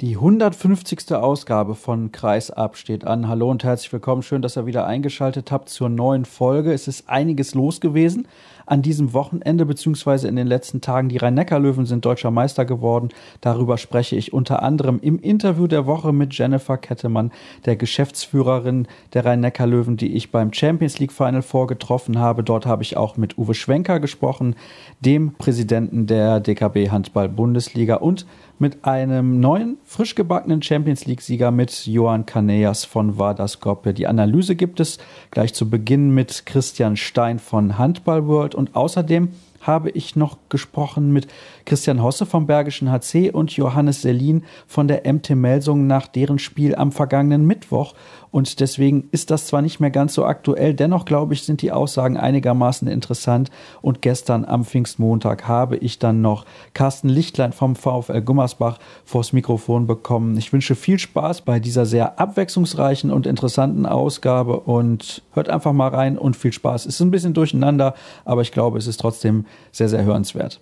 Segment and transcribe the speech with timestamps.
[0.00, 1.12] Die 150.
[1.12, 3.28] Ausgabe von Kreisab steht an.
[3.28, 4.22] Hallo und herzlich willkommen.
[4.22, 6.72] Schön, dass ihr wieder eingeschaltet habt zur neuen Folge.
[6.72, 8.26] Es ist einiges los gewesen
[8.64, 11.08] an diesem Wochenende beziehungsweise in den letzten Tagen.
[11.08, 13.10] Die Rhein-Neckar-Löwen sind deutscher Meister geworden.
[13.40, 17.32] Darüber spreche ich unter anderem im Interview der Woche mit Jennifer Kettemann,
[17.66, 22.44] der Geschäftsführerin der Rhein-Neckar-Löwen, die ich beim Champions League Final vorgetroffen habe.
[22.44, 24.54] Dort habe ich auch mit Uwe Schwenker gesprochen,
[25.00, 28.24] dem Präsidenten der DKB Handball Bundesliga und
[28.60, 33.94] mit einem neuen, frisch gebackenen Champions League-Sieger mit Johann Canellas von Vardar Skopje.
[33.94, 34.98] Die Analyse gibt es
[35.30, 39.30] gleich zu Beginn mit Christian Stein von Handball World und außerdem
[39.62, 41.26] habe ich noch gesprochen mit
[41.70, 46.74] Christian Hosse vom Bergischen HC und Johannes Selin von der MT Melsung nach deren Spiel
[46.74, 47.94] am vergangenen Mittwoch.
[48.32, 51.70] Und deswegen ist das zwar nicht mehr ganz so aktuell, dennoch glaube ich, sind die
[51.70, 53.52] Aussagen einigermaßen interessant.
[53.82, 59.86] Und gestern am Pfingstmontag habe ich dann noch Carsten Lichtlein vom VfL Gummersbach vors Mikrofon
[59.86, 60.36] bekommen.
[60.38, 65.90] Ich wünsche viel Spaß bei dieser sehr abwechslungsreichen und interessanten Ausgabe und hört einfach mal
[65.90, 66.86] rein und viel Spaß.
[66.86, 70.60] Es ist ein bisschen durcheinander, aber ich glaube, es ist trotzdem sehr, sehr hörenswert.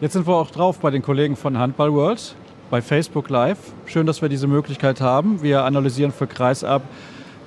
[0.00, 2.36] Jetzt sind wir auch drauf bei den Kollegen von Handball World
[2.70, 3.58] bei Facebook Live.
[3.86, 5.42] Schön, dass wir diese Möglichkeit haben.
[5.42, 6.82] Wir analysieren für Kreisab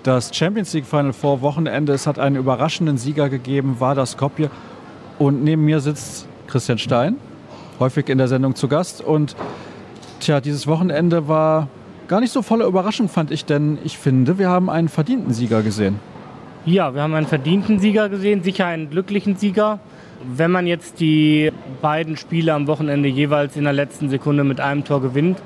[0.04, 1.94] das Champions League Final vor Wochenende.
[1.94, 4.50] Es hat einen überraschenden Sieger gegeben, war das Skopje.
[5.18, 7.16] Und neben mir sitzt Christian Stein,
[7.80, 9.00] häufig in der Sendung zu Gast.
[9.00, 9.38] Und
[10.20, 11.70] tja, dieses Wochenende war
[12.10, 15.62] gar nicht so voller Überraschung, fand ich, denn ich finde, wir haben einen verdienten Sieger
[15.62, 16.02] gesehen.
[16.66, 19.80] Ja, wir haben einen verdienten Sieger gesehen, sicher einen glücklichen Sieger.
[20.24, 24.84] Wenn man jetzt die beiden Spiele am Wochenende jeweils in der letzten Sekunde mit einem
[24.84, 25.42] Tor gewinnt,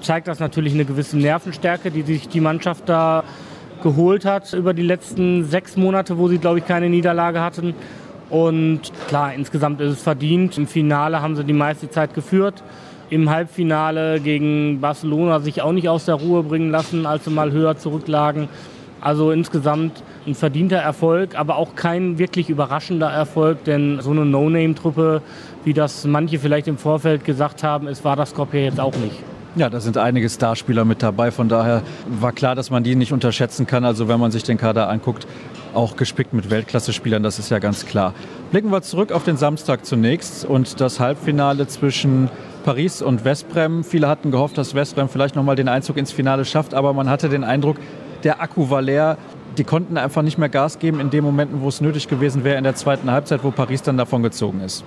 [0.00, 3.22] zeigt das natürlich eine gewisse Nervenstärke, die sich die Mannschaft da
[3.82, 7.74] geholt hat über die letzten sechs Monate, wo sie, glaube ich, keine Niederlage hatten.
[8.28, 10.58] Und klar, insgesamt ist es verdient.
[10.58, 12.64] Im Finale haben sie die meiste Zeit geführt.
[13.10, 17.52] Im Halbfinale gegen Barcelona sich auch nicht aus der Ruhe bringen lassen, als sie mal
[17.52, 18.48] höher zurücklagen.
[19.06, 25.22] Also insgesamt ein verdienter Erfolg, aber auch kein wirklich überraschender Erfolg, denn so eine No-Name-Truppe,
[25.62, 29.14] wie das manche vielleicht im Vorfeld gesagt haben, es war das Skopje jetzt auch nicht.
[29.54, 31.30] Ja, da sind einige Starspieler mit dabei.
[31.30, 31.82] Von daher
[32.20, 33.84] war klar, dass man die nicht unterschätzen kann.
[33.84, 35.28] Also wenn man sich den Kader anguckt,
[35.72, 38.12] auch gespickt mit Weltklasse-Spielern, das ist ja ganz klar.
[38.50, 42.28] Blicken wir zurück auf den Samstag zunächst und das Halbfinale zwischen
[42.64, 43.84] Paris und Westbrem.
[43.84, 47.28] Viele hatten gehofft, dass Westbrem vielleicht nochmal den Einzug ins Finale schafft, aber man hatte
[47.28, 47.76] den Eindruck,
[48.24, 49.16] der Akku war leer
[49.58, 52.58] die konnten einfach nicht mehr Gas geben in den Momenten, wo es nötig gewesen wäre
[52.58, 54.84] in der zweiten Halbzeit, wo Paris dann davon gezogen ist.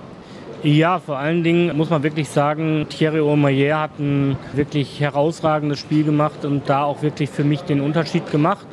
[0.62, 6.04] Ja, vor allen Dingen muss man wirklich sagen, Thierry Omeyer hat ein wirklich herausragendes Spiel
[6.04, 8.66] gemacht und da auch wirklich für mich den Unterschied gemacht.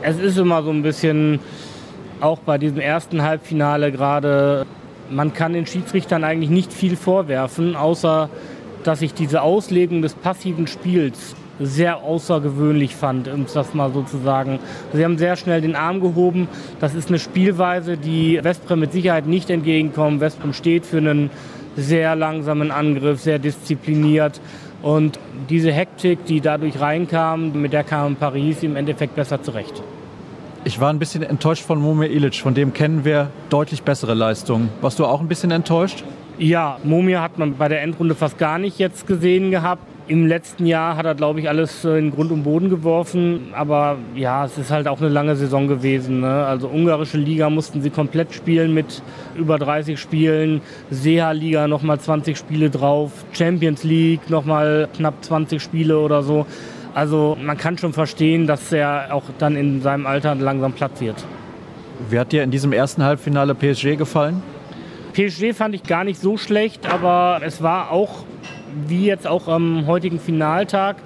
[0.00, 1.40] Es ist immer so ein bisschen,
[2.20, 4.64] auch bei diesem ersten Halbfinale gerade,
[5.10, 8.30] man kann den Schiedsrichtern eigentlich nicht viel vorwerfen, außer
[8.82, 14.18] dass sich diese Auslegung des passiven Spiels sehr außergewöhnlich fand, um das mal so zu
[14.18, 14.58] sagen.
[14.92, 16.48] Sie haben sehr schnell den Arm gehoben.
[16.80, 20.20] Das ist eine Spielweise, die Westbrem mit Sicherheit nicht entgegenkommt.
[20.20, 21.30] Westbrem steht für einen
[21.76, 24.40] sehr langsamen Angriff, sehr diszipliniert.
[24.82, 29.82] Und diese Hektik, die dadurch reinkam, mit der kam Paris im Endeffekt besser zurecht.
[30.64, 34.70] Ich war ein bisschen enttäuscht von Momir Ilic, von dem kennen wir deutlich bessere Leistungen.
[34.80, 36.04] Warst du auch ein bisschen enttäuscht?
[36.38, 39.82] Ja, Momir hat man bei der Endrunde fast gar nicht jetzt gesehen gehabt.
[40.06, 43.54] Im letzten Jahr hat er, glaube ich, alles äh, in Grund und Boden geworfen.
[43.54, 46.20] Aber ja, es ist halt auch eine lange Saison gewesen.
[46.20, 46.44] Ne?
[46.44, 49.02] Also ungarische Liga mussten sie komplett spielen mit
[49.34, 50.60] über 30 Spielen.
[50.90, 53.12] Seha-Liga nochmal 20 Spiele drauf.
[53.32, 56.44] Champions League nochmal knapp 20 Spiele oder so.
[56.92, 61.24] Also man kann schon verstehen, dass er auch dann in seinem Alter langsam platt wird.
[62.10, 64.42] Wie hat dir in diesem ersten Halbfinale PSG gefallen?
[65.14, 68.24] PSG fand ich gar nicht so schlecht, aber es war auch
[68.86, 70.96] wie jetzt auch am heutigen Finaltag,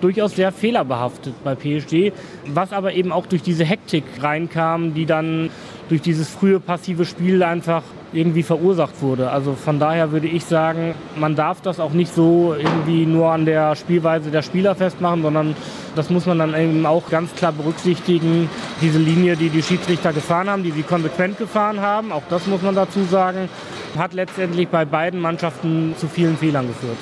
[0.00, 2.12] durchaus sehr fehlerbehaftet bei PSG,
[2.46, 5.50] was aber eben auch durch diese Hektik reinkam, die dann
[5.88, 7.82] durch dieses frühe passive Spiel einfach
[8.12, 9.30] irgendwie verursacht wurde.
[9.30, 13.44] Also von daher würde ich sagen, man darf das auch nicht so irgendwie nur an
[13.44, 15.54] der Spielweise der Spieler festmachen, sondern
[15.94, 18.48] das muss man dann eben auch ganz klar berücksichtigen.
[18.80, 22.62] Diese Linie, die die Schiedsrichter gefahren haben, die sie konsequent gefahren haben, auch das muss
[22.62, 23.48] man dazu sagen,
[23.96, 26.98] hat letztendlich bei beiden Mannschaften zu vielen Fehlern geführt.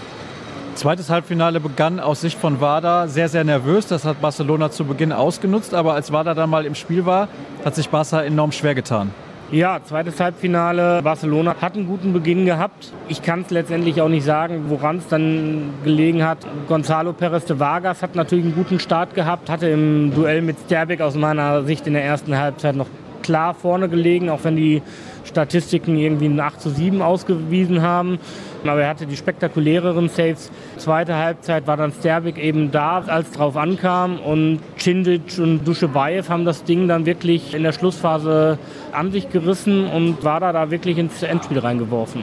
[0.74, 3.86] Zweites Halbfinale begann aus Sicht von WADA sehr, sehr nervös.
[3.86, 5.72] Das hat Barcelona zu Beginn ausgenutzt.
[5.72, 7.28] Aber als WADA dann mal im Spiel war,
[7.64, 9.12] hat sich Barca enorm schwer getan.
[9.52, 11.00] Ja, zweites Halbfinale.
[11.02, 12.92] Barcelona hat einen guten Beginn gehabt.
[13.08, 16.38] Ich kann es letztendlich auch nicht sagen, woran es dann gelegen hat.
[16.66, 21.00] Gonzalo Perez de Vargas hat natürlich einen guten Start gehabt, hatte im Duell mit Sterbeck
[21.00, 22.88] aus meiner Sicht in der ersten Halbzeit noch
[23.22, 24.82] klar vorne gelegen, auch wenn die
[25.24, 28.18] Statistiken irgendwie ein 8 zu 7 ausgewiesen haben.
[28.68, 30.50] Aber er hatte die spektakuläreren Saves.
[30.76, 36.44] Zweite Halbzeit war dann Sterbik eben da, als drauf ankam und Cindic und Duschebaev haben
[36.44, 38.58] das Ding dann wirklich in der Schlussphase
[38.92, 42.22] an sich gerissen und Wada da wirklich ins Endspiel reingeworfen.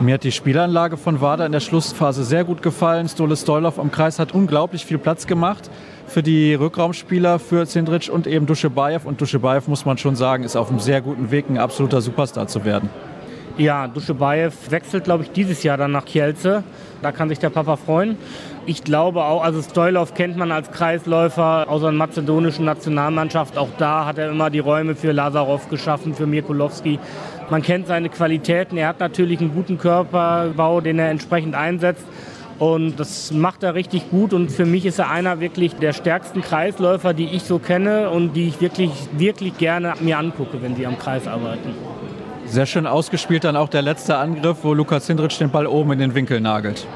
[0.00, 3.08] Mir hat die Spielanlage von Wada in der Schlussphase sehr gut gefallen.
[3.08, 5.70] Stole Stoilov am Kreis hat unglaublich viel Platz gemacht
[6.06, 9.06] für die Rückraumspieler, für Zindric und eben Duschebaev.
[9.06, 12.48] Und Duschebaev, muss man schon sagen, ist auf einem sehr guten Weg, ein absoluter Superstar
[12.48, 12.90] zu werden.
[13.56, 16.64] Ja, Duschebaev wechselt, glaube ich, dieses Jahr dann nach Kielce.
[17.02, 18.16] Da kann sich der Papa freuen.
[18.66, 23.56] Ich glaube auch, also Stoilov kennt man als Kreisläufer aus der mazedonischen Nationalmannschaft.
[23.56, 26.98] Auch da hat er immer die Räume für Lazarov geschaffen, für Mirkulowski.
[27.48, 28.76] Man kennt seine Qualitäten.
[28.76, 32.04] Er hat natürlich einen guten Körperbau, den er entsprechend einsetzt.
[32.58, 34.32] Und das macht er richtig gut.
[34.32, 38.34] Und für mich ist er einer wirklich der stärksten Kreisläufer, die ich so kenne und
[38.34, 41.70] die ich wirklich, wirklich gerne mir angucke, wenn sie am Kreis arbeiten.
[42.54, 45.98] Sehr schön ausgespielt dann auch der letzte Angriff, wo Lukas Hindrich den Ball oben in
[45.98, 46.86] den Winkel nagelt.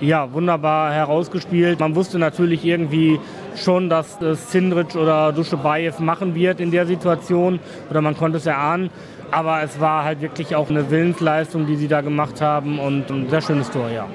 [0.00, 1.80] Ja, wunderbar herausgespielt.
[1.80, 3.18] Man wusste natürlich irgendwie
[3.56, 7.58] schon, dass es Sindrich oder Duschebaev machen wird in der Situation.
[7.90, 8.90] Oder man konnte es erahnen.
[9.32, 12.78] Aber es war halt wirklich auch eine Willensleistung, die sie da gemacht haben.
[12.78, 14.06] Und ein sehr schönes Tor, ja.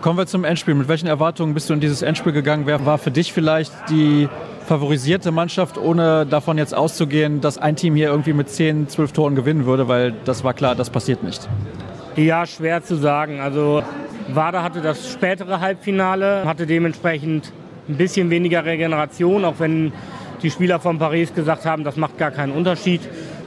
[0.00, 0.74] Kommen wir zum Endspiel.
[0.74, 2.66] Mit welchen Erwartungen bist du in dieses Endspiel gegangen?
[2.66, 4.28] Wer war für dich vielleicht die
[4.70, 9.34] favorisierte Mannschaft, ohne davon jetzt auszugehen, dass ein Team hier irgendwie mit 10, 12 Toren
[9.34, 9.88] gewinnen würde?
[9.88, 11.48] Weil das war klar, das passiert nicht.
[12.14, 13.40] Ja, schwer zu sagen.
[13.40, 13.82] Also
[14.28, 17.50] Wada hatte das spätere Halbfinale, hatte dementsprechend
[17.88, 19.92] ein bisschen weniger Regeneration, auch wenn
[20.40, 23.00] die Spieler von Paris gesagt haben, das macht gar keinen Unterschied.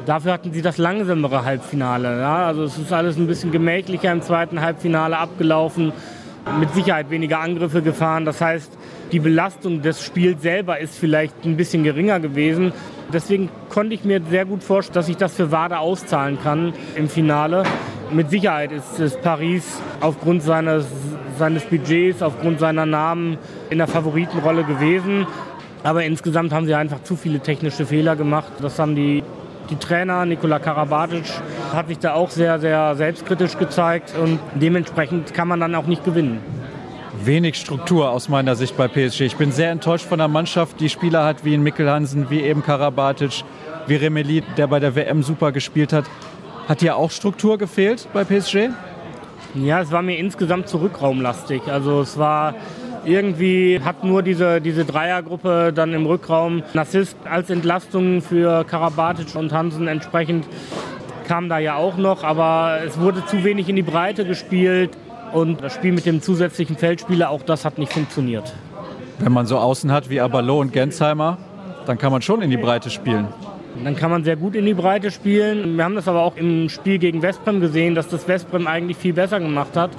[0.06, 2.20] Dafür hatten sie das langsamere Halbfinale.
[2.20, 2.48] Ja?
[2.48, 5.94] Also es ist alles ein bisschen gemächlicher im zweiten Halbfinale abgelaufen,
[6.60, 8.26] mit Sicherheit weniger Angriffe gefahren.
[8.26, 8.72] Das heißt,
[9.12, 12.74] die Belastung des Spiels selber ist vielleicht ein bisschen geringer gewesen.
[13.12, 17.10] Deswegen konnte ich mir sehr gut vorstellen, dass ich das für Wada auszahlen kann im
[17.10, 17.64] Finale.
[18.12, 20.86] Mit Sicherheit ist, ist Paris aufgrund seines,
[21.38, 23.38] seines Budgets, aufgrund seiner Namen
[23.70, 25.28] in der Favoritenrolle gewesen.
[25.84, 28.52] Aber insgesamt haben sie einfach zu viele technische Fehler gemacht.
[28.62, 29.24] Das haben die,
[29.70, 31.24] die Trainer, Nikola Karabatic,
[31.74, 36.04] hat sich da auch sehr, sehr selbstkritisch gezeigt und dementsprechend kann man dann auch nicht
[36.04, 36.40] gewinnen.
[37.24, 39.22] Wenig Struktur aus meiner Sicht bei PSG.
[39.22, 42.42] Ich bin sehr enttäuscht von der Mannschaft, die Spieler hat wie in Mikkel Hansen, wie
[42.42, 43.44] eben Karabatic,
[43.88, 46.06] wie Remeli, der bei der WM super gespielt hat.
[46.68, 48.70] Hat dir auch Struktur gefehlt bei PSG?
[49.56, 51.62] Ja, es war mir insgesamt zurückraumlastig.
[51.68, 52.56] Also es war
[53.06, 59.36] irgendwie hat nur diese, diese Dreiergruppe dann im Rückraum ein Assist als Entlastung für Karabatic
[59.36, 60.46] und Hansen entsprechend
[61.24, 64.92] kam da ja auch noch, aber es wurde zu wenig in die Breite gespielt
[65.32, 68.54] und das Spiel mit dem zusätzlichen Feldspieler, auch das hat nicht funktioniert.
[69.20, 71.38] Wenn man so Außen hat wie Abalo und Gensheimer,
[71.86, 73.28] dann kann man schon in die Breite spielen.
[73.84, 75.78] Dann kann man sehr gut in die Breite spielen.
[75.78, 79.14] Wir haben das aber auch im Spiel gegen Westbrem gesehen, dass das Westbrem eigentlich viel
[79.14, 79.92] besser gemacht hat.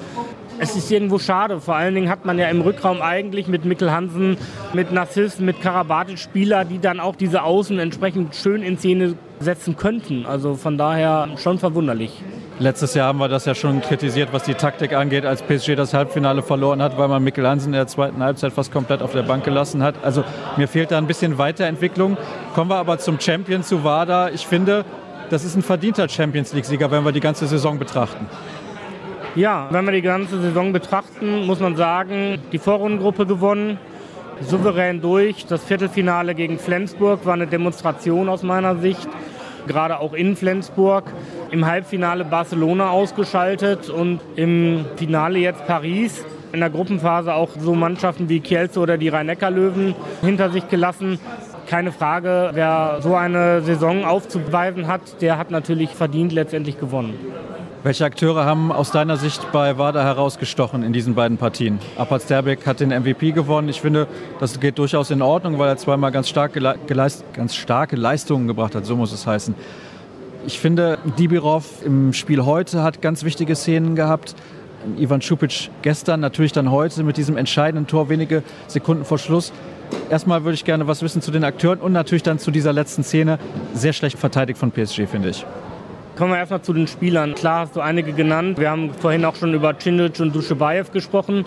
[0.58, 1.60] Es ist irgendwo schade.
[1.60, 4.36] Vor allen Dingen hat man ja im Rückraum eigentlich mit Mikkel Hansen,
[4.72, 9.76] mit Narciss, mit Karabatic Spieler, die dann auch diese Außen entsprechend schön in Szene setzen
[9.76, 10.26] könnten.
[10.26, 12.22] Also von daher schon verwunderlich.
[12.60, 15.92] Letztes Jahr haben wir das ja schon kritisiert, was die Taktik angeht, als PSG das
[15.92, 19.24] Halbfinale verloren hat, weil man Mikkel Hansen in der zweiten Halbzeit fast komplett auf der
[19.24, 19.96] Bank gelassen hat.
[20.04, 20.22] Also
[20.56, 22.16] mir fehlt da ein bisschen Weiterentwicklung.
[22.54, 24.30] Kommen wir aber zum Champion, zu WADA.
[24.30, 24.84] Ich finde,
[25.30, 28.26] das ist ein verdienter Champions League-Sieger, wenn wir die ganze Saison betrachten.
[29.36, 33.78] Ja, wenn wir die ganze Saison betrachten, muss man sagen, die Vorrundengruppe gewonnen,
[34.40, 35.46] souverän durch.
[35.46, 39.08] Das Viertelfinale gegen Flensburg war eine Demonstration aus meiner Sicht
[39.66, 41.04] gerade auch in Flensburg.
[41.50, 46.24] Im Halbfinale Barcelona ausgeschaltet und im Finale jetzt Paris.
[46.52, 51.18] In der Gruppenphase auch so Mannschaften wie Kielce oder die Rhein-Neckar-Löwen hinter sich gelassen.
[51.66, 57.18] Keine Frage, wer so eine Saison aufzuweisen hat, der hat natürlich verdient letztendlich gewonnen.
[57.84, 61.78] Welche Akteure haben aus deiner Sicht bei WADA herausgestochen in diesen beiden Partien?
[61.98, 63.68] Apat Sterbik hat den MVP gewonnen.
[63.68, 64.08] Ich finde,
[64.40, 68.74] das geht durchaus in Ordnung, weil er zweimal ganz, stark geleist, ganz starke Leistungen gebracht
[68.74, 69.54] hat, so muss es heißen.
[70.46, 74.34] Ich finde, Dibirov im Spiel heute hat ganz wichtige Szenen gehabt.
[74.96, 79.52] Ivan Schupic gestern, natürlich dann heute mit diesem entscheidenden Tor wenige Sekunden vor Schluss.
[80.08, 83.04] Erstmal würde ich gerne was wissen zu den Akteuren und natürlich dann zu dieser letzten
[83.04, 83.38] Szene.
[83.74, 85.44] Sehr schlecht verteidigt von PSG, finde ich.
[86.16, 87.34] Kommen wir erstmal zu den Spielern.
[87.34, 88.60] Klar hast du einige genannt.
[88.60, 91.44] Wir haben vorhin auch schon über Cinic und Duschebaev gesprochen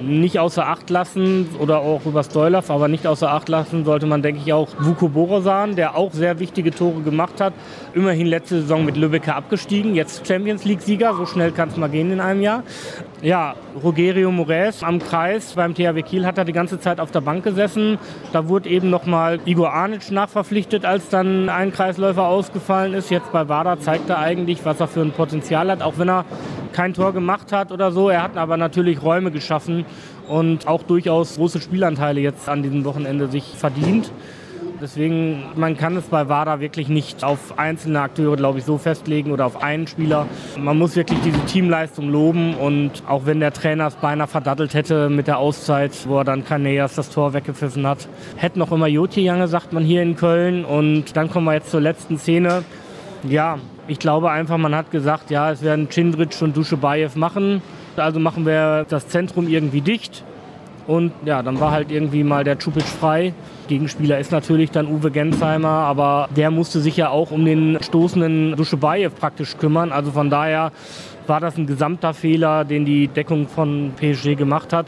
[0.00, 4.22] nicht außer Acht lassen oder auch über Stoilov, aber nicht außer Acht lassen sollte man,
[4.22, 7.52] denke ich, auch Vuko Borosan, der auch sehr wichtige Tore gemacht hat.
[7.94, 12.10] Immerhin letzte Saison mit Lübeck abgestiegen, jetzt Champions League-Sieger, so schnell kann es mal gehen
[12.10, 12.62] in einem Jahr.
[13.22, 17.22] Ja, Rogerio Moraes am Kreis beim THW Kiel hat er die ganze Zeit auf der
[17.22, 17.98] Bank gesessen.
[18.32, 23.10] Da wurde eben nochmal Igor Arnic nachverpflichtet, als dann ein Kreisläufer ausgefallen ist.
[23.10, 26.24] Jetzt bei WADA zeigt er eigentlich, was er für ein Potenzial hat, auch wenn er
[26.76, 28.10] kein Tor gemacht hat oder so.
[28.10, 29.86] Er hat aber natürlich Räume geschaffen
[30.28, 34.12] und auch durchaus große Spielanteile jetzt an diesem Wochenende sich verdient.
[34.78, 39.32] Deswegen, man kann es bei WADA wirklich nicht auf einzelne Akteure, glaube ich, so festlegen
[39.32, 40.26] oder auf einen Spieler.
[40.58, 45.08] Man muss wirklich diese Teamleistung loben und auch wenn der Trainer es beinahe verdattelt hätte
[45.08, 48.06] mit der Auszeit, wo er dann Kaneas das Tor weggepfiffen hat,
[48.36, 50.66] hätte noch immer Jange, sagt man hier in Köln.
[50.66, 52.62] Und dann kommen wir jetzt zur letzten Szene.
[53.26, 57.62] Ja, ich glaube einfach, man hat gesagt, ja, es werden Cindric und Duschebaev machen.
[57.96, 60.24] Also machen wir das Zentrum irgendwie dicht.
[60.86, 63.34] Und ja, dann war halt irgendwie mal der Čupic frei.
[63.66, 68.54] Gegenspieler ist natürlich dann Uwe Gensheimer, aber der musste sich ja auch um den stoßenden
[68.56, 69.90] Duschebaev praktisch kümmern.
[69.90, 70.70] Also von daher
[71.26, 74.86] war das ein gesamter Fehler, den die Deckung von PSG gemacht hat.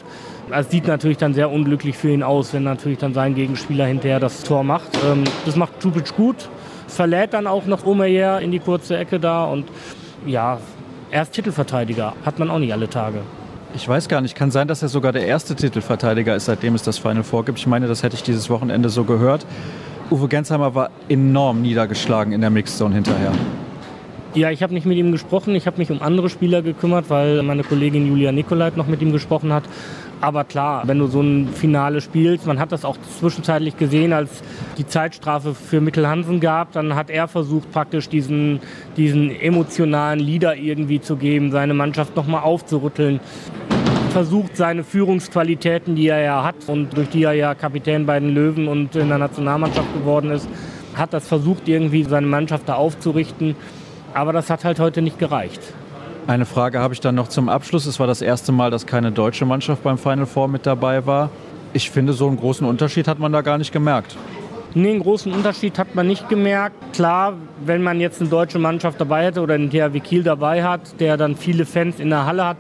[0.51, 4.21] Es sieht natürlich dann sehr unglücklich für ihn aus, wenn natürlich dann sein Gegenspieler hinterher
[4.21, 4.91] das Tor macht.
[5.05, 6.49] Ähm, das macht Čupic gut,
[6.89, 9.67] verlädt dann auch noch Omeyer in die kurze Ecke da und
[10.27, 10.59] ja,
[11.11, 13.21] er ist Titelverteidiger, hat man auch nicht alle Tage.
[13.75, 16.83] Ich weiß gar nicht, kann sein, dass er sogar der erste Titelverteidiger ist, seitdem es
[16.83, 17.59] das Final Four gibt.
[17.59, 19.47] Ich meine, das hätte ich dieses Wochenende so gehört.
[20.11, 23.33] Uwe Gensheimer war enorm niedergeschlagen in der Mixzone hinterher.
[24.35, 25.55] Ja, ich habe nicht mit ihm gesprochen.
[25.55, 29.13] Ich habe mich um andere Spieler gekümmert, weil meine Kollegin Julia Nikolait noch mit ihm
[29.13, 29.65] gesprochen hat.
[30.21, 34.43] Aber klar, wenn du so ein Finale spielst, man hat das auch zwischenzeitlich gesehen, als
[34.77, 38.61] die Zeitstrafe für Mikkel Hansen gab, dann hat er versucht praktisch diesen,
[38.97, 43.21] diesen emotionalen Leader irgendwie zu geben, seine Mannschaft nochmal aufzurütteln
[44.09, 48.35] versucht, seine Führungsqualitäten, die er ja hat und durch die er ja Kapitän bei den
[48.35, 50.49] Löwen und in der Nationalmannschaft geworden ist,
[50.95, 53.55] hat das versucht, irgendwie seine Mannschaft da aufzurichten.
[54.15, 55.61] Aber das hat halt heute nicht gereicht.
[56.29, 57.87] Eine Frage habe ich dann noch zum Abschluss.
[57.87, 61.31] Es war das erste Mal, dass keine deutsche Mannschaft beim Final Four mit dabei war.
[61.73, 64.15] Ich finde, so einen großen Unterschied hat man da gar nicht gemerkt.
[64.75, 66.93] Nee, einen großen Unterschied hat man nicht gemerkt.
[66.93, 67.33] Klar,
[67.65, 71.17] wenn man jetzt eine deutsche Mannschaft dabei hätte oder einen THW Kiel dabei hat, der
[71.17, 72.59] dann viele Fans in der Halle hat,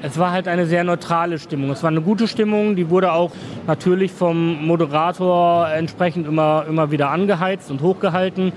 [0.00, 1.70] es war halt eine sehr neutrale Stimmung.
[1.70, 3.30] Es war eine gute Stimmung, die wurde auch
[3.66, 8.54] natürlich vom Moderator entsprechend immer, immer wieder angeheizt und hochgehalten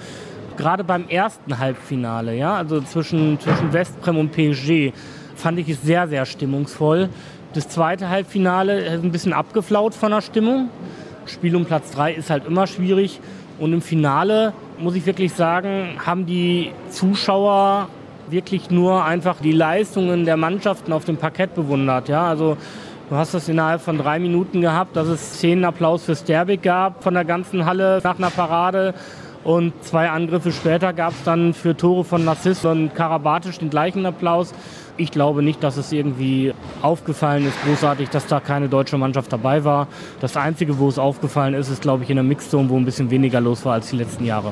[0.57, 4.91] gerade beim ersten Halbfinale, ja, also zwischen, zwischen Westprem und PSG,
[5.35, 7.09] fand ich es sehr, sehr stimmungsvoll.
[7.53, 10.69] Das zweite Halbfinale ist ein bisschen abgeflaut von der Stimmung.
[11.25, 13.19] Spiel um Platz 3 ist halt immer schwierig.
[13.59, 17.87] Und im Finale, muss ich wirklich sagen, haben die Zuschauer
[18.29, 22.09] wirklich nur einfach die Leistungen der Mannschaften auf dem Parkett bewundert.
[22.09, 22.57] Ja, also
[23.09, 27.13] du hast das innerhalb von drei Minuten gehabt, dass es Szenenapplaus für Sterbik gab von
[27.13, 28.93] der ganzen Halle nach einer Parade.
[29.45, 34.03] Und zwei Angriffe später gab es dann für Tore von Narciss und Karabatisch den gleichen
[34.07, 34.55] Applaus.
[34.97, 39.63] Ich glaube nicht, dass es irgendwie aufgefallen ist, großartig, dass da keine deutsche Mannschaft dabei
[39.63, 39.87] war.
[40.19, 43.11] Das Einzige, wo es aufgefallen ist, ist, glaube ich, in der Mixzone, wo ein bisschen
[43.11, 44.51] weniger los war als die letzten Jahre.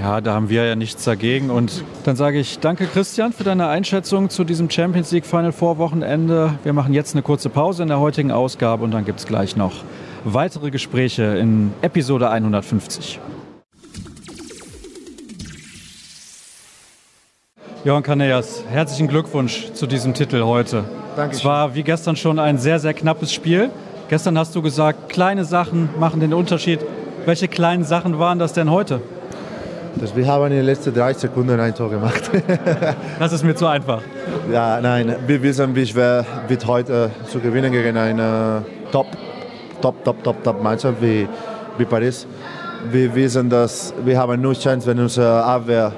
[0.00, 1.50] Ja, da haben wir ja nichts dagegen.
[1.50, 5.76] Und dann sage ich danke, Christian, für deine Einschätzung zu diesem Champions League Final Four
[5.76, 6.54] Wochenende.
[6.62, 9.54] Wir machen jetzt eine kurze Pause in der heutigen Ausgabe und dann gibt es gleich
[9.54, 9.72] noch
[10.24, 13.20] weitere Gespräche in Episode 150.
[17.88, 20.84] Johann Canellas, herzlichen Glückwunsch zu diesem Titel heute.
[21.16, 21.34] Danke.
[21.34, 23.70] Es war wie gestern schon ein sehr, sehr knappes Spiel.
[24.10, 26.80] Gestern hast du gesagt, kleine Sachen machen den Unterschied.
[27.24, 29.00] Welche kleinen Sachen waren das denn heute?
[29.94, 32.30] Das wir haben in den letzten drei Sekunden ein Tor gemacht.
[33.18, 34.02] das ist mir zu einfach.
[34.52, 39.06] Ja, nein, wir wissen, wie schwer wird heute zu gewinnen gegen eine Top,
[39.80, 41.26] Top, Top, Top, Top Mannschaft wie,
[41.78, 42.26] wie Paris.
[42.90, 45.90] Wir wissen, dass wir haben nur Chance, wenn unsere Abwehr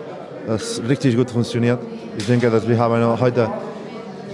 [0.46, 1.78] das richtig gut funktioniert.
[2.18, 3.48] Ich denke, dass wir haben heute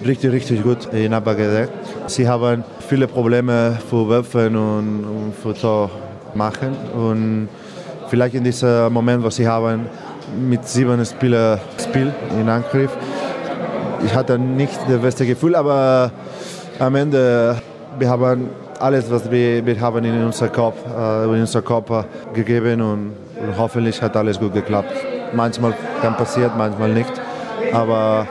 [0.05, 1.73] richtig, richtig gut in Abwehr gedeckt.
[2.07, 5.91] Sie haben viele Probleme für Werfen und, und für Tor
[6.35, 6.77] machen.
[6.95, 7.49] Und
[8.09, 9.87] vielleicht in diesem Moment, wo sie haben
[10.49, 12.91] mit sieben Spielern Spiel in Angriff,
[14.05, 16.11] ich hatte nicht das beste Gefühl, aber
[16.79, 17.57] am Ende
[17.99, 22.81] wir haben alles, was wir, wir haben in unserem Kopf, äh, in unser Körper gegeben
[22.81, 25.16] und, und hoffentlich hat alles gut geklappt.
[25.35, 27.13] Manchmal kann passieren, manchmal nicht.
[27.73, 28.27] Aber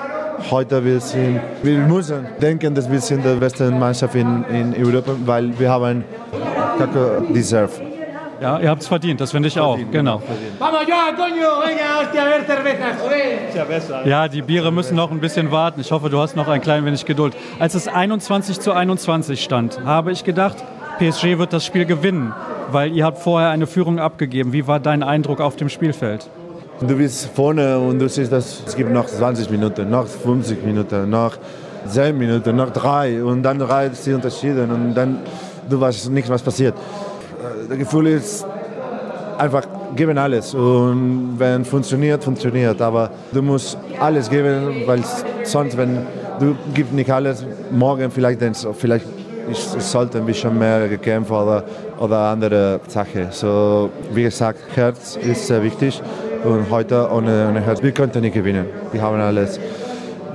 [0.51, 5.11] heute wir, sind, wir müssen denken, dass wir sind die beste Mannschaft in, in Europa,
[5.25, 6.03] weil wir haben
[6.77, 7.95] Kacke deserve.
[8.41, 9.79] Ja, ihr habt es verdient, das finde ich auch.
[9.91, 10.21] Genau.
[14.05, 15.79] Ja, die Biere müssen noch ein bisschen warten.
[15.79, 17.33] Ich hoffe, du hast noch ein klein wenig Geduld.
[17.59, 20.57] Als es 21 zu 21 stand, habe ich gedacht,
[20.99, 22.33] PSG wird das Spiel gewinnen,
[22.71, 24.51] weil ihr habt vorher eine Führung abgegeben.
[24.51, 26.29] Wie war dein Eindruck auf dem Spielfeld?
[26.81, 31.09] Du bist vorne und du siehst, dass es gibt noch 20 Minuten, noch 50 Minuten,
[31.09, 31.37] noch
[31.87, 35.19] 10 Minuten, noch 3 und dann drei die Unterschiede und dann
[35.69, 36.73] du weißt nicht, was passiert.
[37.69, 38.45] Das Gefühl ist
[39.37, 39.63] einfach
[39.95, 45.01] geben alles und wenn funktioniert, funktioniert, aber du musst alles geben, weil
[45.43, 46.05] sonst, wenn
[46.41, 49.05] du gibst nicht alles, morgen vielleicht denkst vielleicht
[49.49, 51.63] ich, ich sollte ein bisschen mehr gekämpft oder,
[51.99, 53.27] oder andere Sache.
[53.29, 56.01] So, wie gesagt, Herz ist sehr wichtig
[56.45, 58.65] und heute ohne, ohne Herz, wir könnten nicht gewinnen.
[58.91, 59.59] Wir haben alles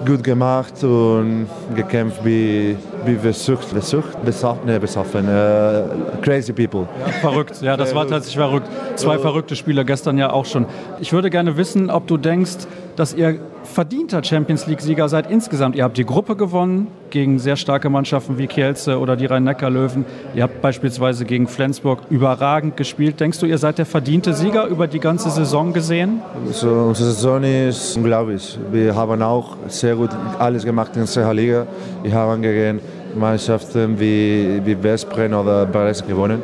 [0.06, 5.82] gut gemacht und gekämpft wie, wie besucht, besucht, besoffen, ne, besoffen, äh,
[6.22, 6.88] crazy people.
[6.98, 8.68] Ja, verrückt, ja, das war tatsächlich verrückt.
[8.96, 10.66] Zwei verrückte Spieler gestern ja auch schon.
[11.00, 13.38] Ich würde gerne wissen, ob du denkst, dass ihr
[13.70, 15.76] verdienter Champions League-Sieger seid insgesamt.
[15.76, 20.04] Ihr habt die Gruppe gewonnen gegen sehr starke Mannschaften wie Kielce oder die Rhein-Neckar-Löwen.
[20.34, 23.20] Ihr habt beispielsweise gegen Flensburg überragend gespielt.
[23.20, 26.20] Denkst du, ihr seid der verdiente Sieger über die ganze Saison gesehen?
[26.52, 28.58] So, unsere Saison ist unglaublich.
[28.70, 31.66] Wir haben auch sehr gut alles gemacht in der Liga.
[32.02, 32.80] Wir haben gegen
[33.14, 36.42] Mannschaften wie, wie Vespren oder Paris gewonnen.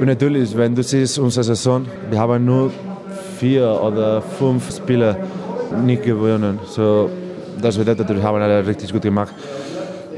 [0.00, 2.70] Und natürlich, wenn du siehst, unsere Saison, wir haben nur
[3.38, 5.16] vier oder fünf Spieler
[5.84, 6.58] nicht gewonnen.
[6.66, 7.10] So,
[7.60, 9.32] das bedeutet, wir haben alle richtig gut gemacht.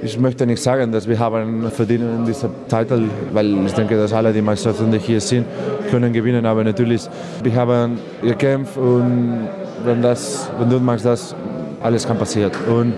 [0.02, 4.33] Ich möchte nicht sagen, dass wir haben verdient diesen Titel, weil ich denke, dass alle
[4.33, 5.47] die Mannschaften, die hier sind,
[5.90, 6.47] können gewinnen.
[6.47, 7.02] Aber natürlich,
[7.42, 9.49] wir haben gekämpft und
[9.85, 11.35] wenn, das, wenn du machst das,
[11.83, 12.50] alles kann passieren.
[12.66, 12.95] Und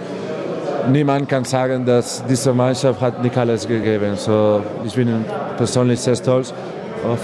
[0.92, 4.14] niemand kann sagen, dass diese Mannschaft hat nicht alles gegeben.
[4.16, 5.25] So, ich bin
[5.56, 6.54] persönlich sehr stolz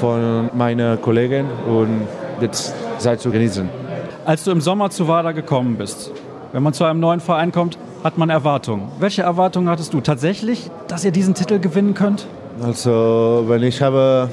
[0.00, 2.08] von meinen Kollegen und
[2.40, 3.88] jetzt seid zu genießen.
[4.28, 6.11] Als du im Sommer zu WADA gekommen bist,
[6.52, 8.88] wenn man zu einem neuen Verein kommt, hat man Erwartungen.
[9.00, 12.26] Welche Erwartungen hattest du tatsächlich, dass ihr diesen Titel gewinnen könnt?
[12.62, 14.28] Also, wenn ich habe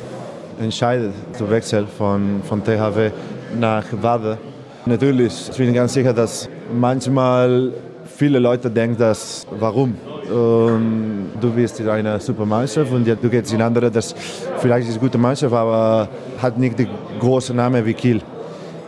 [0.59, 3.11] entscheidet zu wechseln von, von THW
[3.57, 4.37] nach WADA,
[4.85, 7.71] natürlich, ich bin ganz sicher, dass manchmal
[8.03, 9.95] viele Leute denken, dass warum?
[10.29, 14.13] Und du bist in einer super Mannschaft und du gehst in andere, das
[14.57, 16.09] vielleicht ist eine gute Mannschaft, aber
[16.41, 18.21] hat nicht den großen Namen wie Kiel.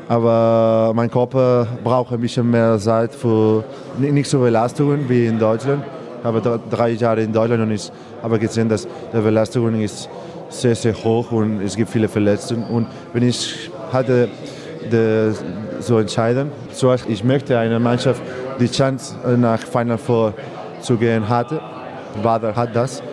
[0.09, 3.63] Aber mein Körper braucht ein bisschen mehr Zeit für
[3.97, 5.83] nicht so Belastungen wie in Deutschland.
[6.19, 7.91] Ich habe drei Jahre in Deutschland und ich
[8.23, 10.09] habe gesehen, dass die Belastung ist
[10.49, 12.63] sehr, sehr hoch und es gibt viele Verletzungen.
[12.63, 14.29] Und wenn ich hatte
[14.91, 15.33] die,
[15.81, 18.21] so entscheiden, so ich möchte eine Mannschaft
[18.59, 20.33] die Chance nach Final Four
[20.81, 21.59] zu gehen hatte.
[22.23, 23.03] Bader hat das.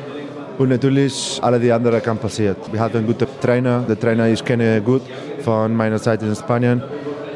[0.58, 2.56] Und natürlich alle die anderen kann passieren.
[2.70, 3.84] Wir hatten einen guten Trainer.
[3.88, 5.02] Der Trainer ich kenne gut
[5.40, 6.82] von meiner Zeit in Spanien.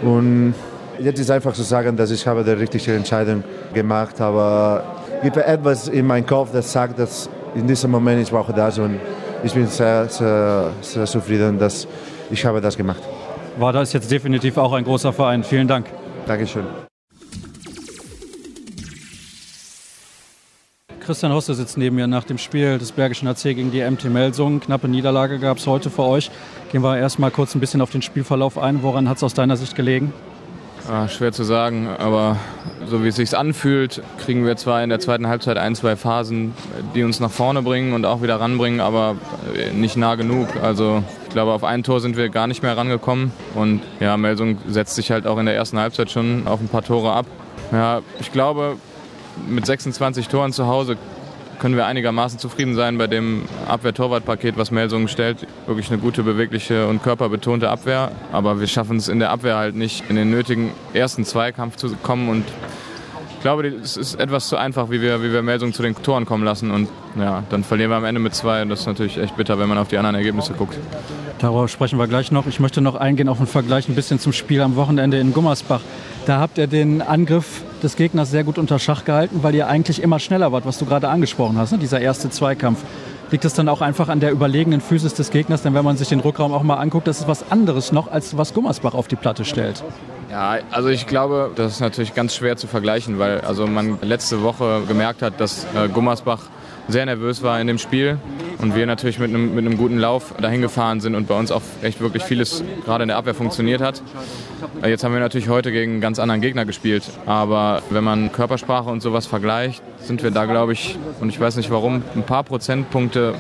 [0.03, 0.55] Und
[1.01, 3.43] jetzt ist einfach zu sagen, dass ich habe die richtige Entscheidung
[3.75, 4.21] gemacht.
[4.21, 4.85] Aber
[5.17, 8.79] es gibt etwas in meinem Kopf, das sagt, dass in diesem Moment ich brauche das
[8.79, 9.01] und
[9.43, 11.87] ich bin sehr, sehr, sehr zufrieden, dass
[12.31, 13.03] ich habe das gemacht.
[13.59, 15.43] War das jetzt definitiv auch ein großer Verein.
[15.43, 15.87] Vielen Dank.
[16.27, 16.88] Dankeschön.
[21.09, 24.61] Christian Hosse sitzt neben mir nach dem Spiel des Bergischen AC gegen die MT Melsung.
[24.61, 26.31] Knappe Niederlage gab es heute für euch.
[26.71, 28.83] Gehen wir erstmal kurz ein bisschen auf den Spielverlauf ein.
[28.83, 30.13] Woran hat es aus deiner Sicht gelegen?
[30.87, 32.37] Ah, schwer zu sagen, aber
[32.85, 36.53] so wie es sich anfühlt, kriegen wir zwar in der zweiten Halbzeit ein, zwei Phasen,
[36.95, 39.17] die uns nach vorne bringen und auch wieder ranbringen, aber
[39.73, 40.63] nicht nah genug.
[40.63, 44.59] Also ich glaube, auf ein Tor sind wir gar nicht mehr rangekommen und ja, Melsung
[44.69, 47.25] setzt sich halt auch in der ersten Halbzeit schon auf ein paar Tore ab.
[47.73, 48.77] Ja, ich glaube,
[49.49, 50.97] mit 26 Toren zu Hause
[51.59, 55.47] können wir einigermaßen zufrieden sein bei dem Abwehr-Torwart-Paket, was Melsungen stellt.
[55.67, 58.13] Wirklich eine gute, bewegliche und körperbetonte Abwehr.
[58.33, 61.95] Aber wir schaffen es in der Abwehr halt nicht, in den nötigen ersten Zweikampf zu
[61.97, 62.29] kommen.
[62.29, 62.45] Und
[63.35, 66.27] ich glaube, es ist etwas zu einfach, wie wir, wie wir Melsungen zu den Toren
[66.27, 66.71] kommen lassen.
[66.71, 68.63] Und ja, dann verlieren wir am Ende mit zwei.
[68.63, 70.79] Und das ist natürlich echt bitter, wenn man auf die anderen Ergebnisse guckt.
[71.39, 72.47] Darüber sprechen wir gleich noch.
[72.47, 75.81] Ich möchte noch eingehen auf einen Vergleich ein bisschen zum Spiel am Wochenende in Gummersbach.
[76.27, 80.03] Da habt ihr den Angriff des Gegners sehr gut unter Schach gehalten, weil ihr eigentlich
[80.03, 81.79] immer schneller wart, was du gerade angesprochen hast, ne?
[81.79, 82.81] dieser erste Zweikampf.
[83.31, 85.63] Liegt das dann auch einfach an der überlegenen Physis des Gegners?
[85.63, 88.39] Denn wenn man sich den Rückraum auch mal anguckt, das ist was anderes noch, als
[88.39, 89.85] was Gummersbach auf die Platte stellt.
[90.31, 94.43] Ja, also ich glaube, das ist natürlich ganz schwer zu vergleichen, weil also man letzte
[94.43, 96.41] Woche gemerkt hat, dass äh, Gummersbach
[96.89, 98.19] sehr nervös war in dem Spiel
[98.59, 101.53] und wir natürlich mit einem, mit einem guten Lauf dahin gefahren sind und bei uns
[101.53, 104.03] auch echt wirklich vieles gerade in der Abwehr funktioniert hat.
[104.85, 108.89] Jetzt haben wir natürlich heute gegen einen ganz anderen Gegner gespielt, aber wenn man Körpersprache
[108.89, 112.43] und sowas vergleicht, sind wir da, glaube ich, und ich weiß nicht warum, ein paar
[112.43, 113.35] Prozentpunkte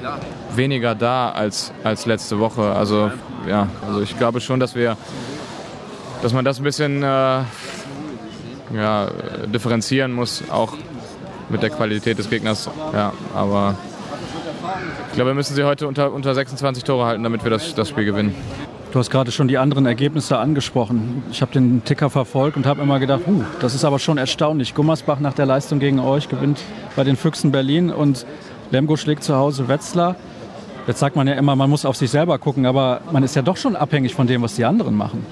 [0.54, 2.62] weniger da als, als letzte Woche.
[2.72, 3.10] Also
[3.48, 4.96] ja, also ich glaube schon, dass wir,
[6.22, 7.40] dass man das ein bisschen äh,
[8.74, 9.08] ja,
[9.46, 10.74] differenzieren muss, auch
[11.50, 12.70] mit der Qualität des Gegners.
[12.92, 13.76] Ja, aber
[15.08, 17.88] ich glaube, wir müssen sie heute unter, unter 26 Tore halten, damit wir das, das
[17.88, 18.34] Spiel gewinnen.
[18.90, 21.22] Du hast gerade schon die anderen Ergebnisse angesprochen.
[21.30, 24.74] Ich habe den Ticker verfolgt und habe immer gedacht, uh, das ist aber schon erstaunlich.
[24.74, 26.60] Gummersbach nach der Leistung gegen euch gewinnt
[26.96, 28.24] bei den Füchsen Berlin und
[28.70, 30.16] Lemgo schlägt zu Hause Wetzlar.
[30.86, 33.42] Jetzt sagt man ja immer, man muss auf sich selber gucken, aber man ist ja
[33.42, 35.26] doch schon abhängig von dem, was die anderen machen.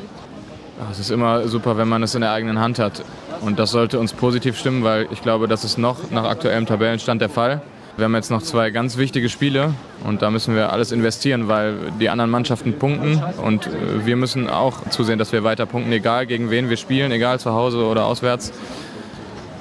[0.91, 3.03] Es ist immer super, wenn man es in der eigenen Hand hat.
[3.41, 7.21] Und das sollte uns positiv stimmen, weil ich glaube, das ist noch nach aktuellem Tabellenstand
[7.21, 7.63] der Fall.
[7.97, 9.73] Wir haben jetzt noch zwei ganz wichtige Spiele
[10.05, 13.71] und da müssen wir alles investieren, weil die anderen Mannschaften punkten und äh,
[14.05, 17.53] wir müssen auch zusehen, dass wir weiter punkten, egal gegen wen wir spielen, egal zu
[17.53, 18.53] Hause oder auswärts.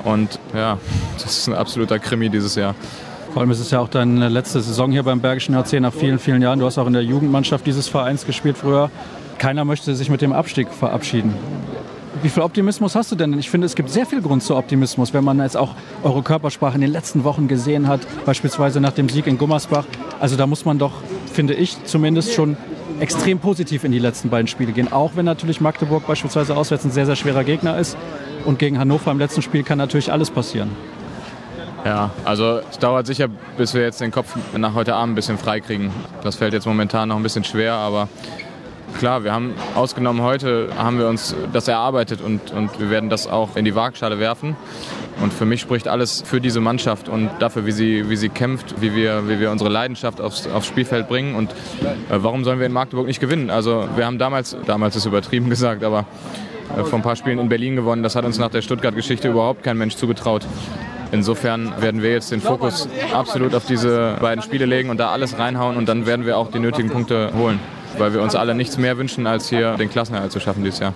[0.04, 0.78] Und ja,
[1.14, 2.76] das ist ein absoluter Krimi dieses Jahr.
[3.32, 6.20] Vor allem ist es ja auch deine letzte Saison hier beim Bergischen HC nach vielen,
[6.20, 6.60] vielen Jahren.
[6.60, 8.92] Du hast auch in der Jugendmannschaft dieses Vereins gespielt früher.
[9.38, 11.34] Keiner möchte sich mit dem Abstieg verabschieden.
[12.22, 13.38] Wie viel Optimismus hast du denn?
[13.38, 16.76] Ich finde, es gibt sehr viel Grund zu Optimismus, wenn man jetzt auch eure Körpersprache
[16.76, 19.86] in den letzten Wochen gesehen hat, beispielsweise nach dem Sieg in Gummersbach.
[20.20, 20.94] Also da muss man doch,
[21.32, 22.56] finde ich, zumindest schon
[23.00, 24.92] extrem positiv in die letzten beiden Spiele gehen.
[24.92, 27.98] Auch wenn natürlich Magdeburg beispielsweise auswärts ein sehr, sehr schwerer Gegner ist.
[28.46, 30.70] Und gegen Hannover im letzten Spiel kann natürlich alles passieren.
[31.84, 35.38] Ja, also es dauert sicher, bis wir jetzt den Kopf nach heute Abend ein bisschen
[35.38, 35.92] freikriegen.
[36.24, 38.08] Das fällt jetzt momentan noch ein bisschen schwer, aber
[38.98, 43.28] klar, wir haben ausgenommen heute, haben wir uns das erarbeitet und, und wir werden das
[43.28, 44.56] auch in die Waagschale werfen.
[45.22, 48.82] Und für mich spricht alles für diese Mannschaft und dafür, wie sie, wie sie kämpft,
[48.82, 51.36] wie wir, wie wir unsere Leidenschaft aufs, aufs Spielfeld bringen.
[51.36, 51.56] Und äh,
[52.10, 53.50] warum sollen wir in Magdeburg nicht gewinnen?
[53.50, 56.06] Also wir haben damals, damals ist übertrieben gesagt, aber
[56.78, 58.04] äh, vor ein paar Spielen in Berlin gewonnen.
[58.04, 60.46] Das hat uns nach der Stuttgart-Geschichte überhaupt kein Mensch zugetraut.
[61.12, 65.38] Insofern werden wir jetzt den Fokus absolut auf diese beiden Spiele legen und da alles
[65.38, 67.60] reinhauen und dann werden wir auch die nötigen Punkte holen
[67.98, 70.94] weil wir uns alle nichts mehr wünschen, als hier den Klassenerhalt zu schaffen dieses Jahr.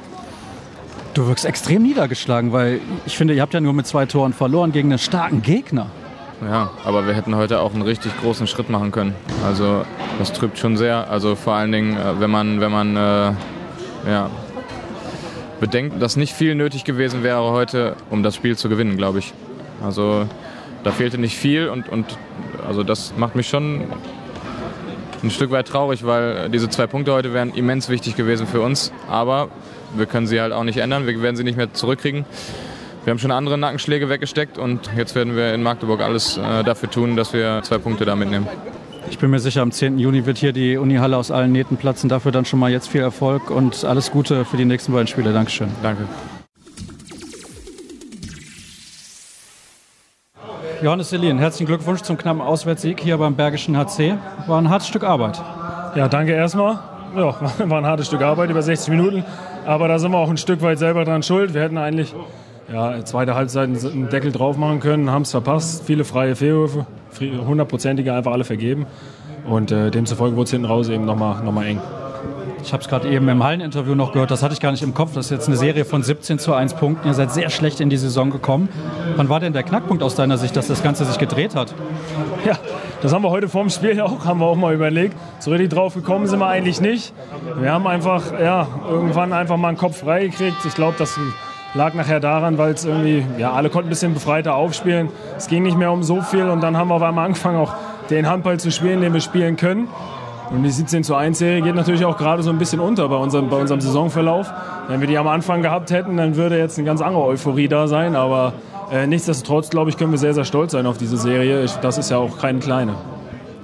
[1.13, 4.71] Du wirkst extrem niedergeschlagen, weil ich finde, ihr habt ja nur mit zwei Toren verloren
[4.71, 5.87] gegen einen starken Gegner.
[6.41, 9.13] Ja, aber wir hätten heute auch einen richtig großen Schritt machen können.
[9.45, 9.83] Also
[10.19, 11.09] das trübt schon sehr.
[11.09, 13.31] Also vor allen Dingen, äh, wenn man, wenn man äh,
[14.09, 14.29] ja,
[15.59, 19.33] bedenkt, dass nicht viel nötig gewesen wäre heute, um das Spiel zu gewinnen, glaube ich.
[19.83, 20.27] Also
[20.83, 22.05] da fehlte nicht viel und, und
[22.65, 23.83] also das macht mich schon
[25.23, 28.91] ein Stück weit traurig, weil diese zwei Punkte heute wären immens wichtig gewesen für uns.
[29.09, 29.49] Aber
[29.95, 31.07] wir können sie halt auch nicht ändern.
[31.07, 32.25] Wir werden sie nicht mehr zurückkriegen.
[33.03, 36.91] Wir haben schon andere Nackenschläge weggesteckt und jetzt werden wir in Magdeburg alles äh, dafür
[36.91, 38.47] tun, dass wir zwei Punkte da mitnehmen.
[39.09, 39.97] Ich bin mir sicher, am 10.
[39.97, 42.09] Juni wird hier die Unihalle aus allen Nähten platzen.
[42.09, 45.33] Dafür dann schon mal jetzt viel Erfolg und alles Gute für die nächsten beiden Spiele.
[45.33, 45.69] Dankeschön.
[45.81, 46.03] Danke.
[50.81, 54.15] Johannes Selin, herzlichen Glückwunsch zum knappen Auswärtssieg hier beim Bergischen HC.
[54.47, 55.41] War ein hartes Stück Arbeit.
[55.95, 56.79] Ja, danke erstmal.
[57.17, 57.35] Ja,
[57.69, 59.25] war ein hartes Stück Arbeit, über 60 Minuten.
[59.65, 61.53] Aber da sind wir auch ein Stück weit selber dran schuld.
[61.53, 62.15] Wir hätten eigentlich
[62.71, 65.83] ja, zweite Halbzeit einen Deckel drauf machen können, haben es verpasst.
[65.85, 66.85] Viele freie Fehlwürfe,
[67.19, 68.85] hundertprozentige einfach alle vergeben.
[69.45, 71.81] Und äh, demzufolge wurde es hinten raus eben nochmal noch mal eng.
[72.63, 74.93] Ich habe es gerade eben im Halleninterview noch gehört, das hatte ich gar nicht im
[74.93, 75.13] Kopf.
[75.13, 77.07] Das ist jetzt eine Serie von 17 zu 1 Punkten.
[77.07, 78.69] Ihr seid sehr schlecht in die Saison gekommen.
[79.15, 81.73] Wann war denn der Knackpunkt aus deiner Sicht, dass das Ganze sich gedreht hat?
[82.45, 82.57] Ja,
[83.01, 85.15] das haben wir heute vorm Spiel auch, haben wir auch mal überlegt.
[85.39, 87.13] So richtig drauf gekommen sind wir eigentlich nicht.
[87.59, 90.57] Wir haben einfach, ja, irgendwann einfach mal einen Kopf frei gekriegt.
[90.65, 91.17] Ich glaube, das
[91.73, 95.09] lag nachher daran, weil es irgendwie, ja, alle konnten ein bisschen befreiter aufspielen.
[95.37, 97.73] Es ging nicht mehr um so viel und dann haben wir auf einmal angefangen, auch
[98.09, 99.87] den Handball zu spielen, den wir spielen können.
[100.51, 103.15] Und die 17 zu 1 Serie geht natürlich auch gerade so ein bisschen unter bei
[103.15, 104.51] unserem, bei unserem Saisonverlauf.
[104.87, 107.87] Wenn wir die am Anfang gehabt hätten, dann würde jetzt eine ganz andere Euphorie da
[107.87, 108.15] sein.
[108.15, 108.53] Aber
[108.91, 111.63] äh, nichtsdestotrotz, glaube ich, können wir sehr, sehr stolz sein auf diese Serie.
[111.63, 112.95] Ich, das ist ja auch keine kleine.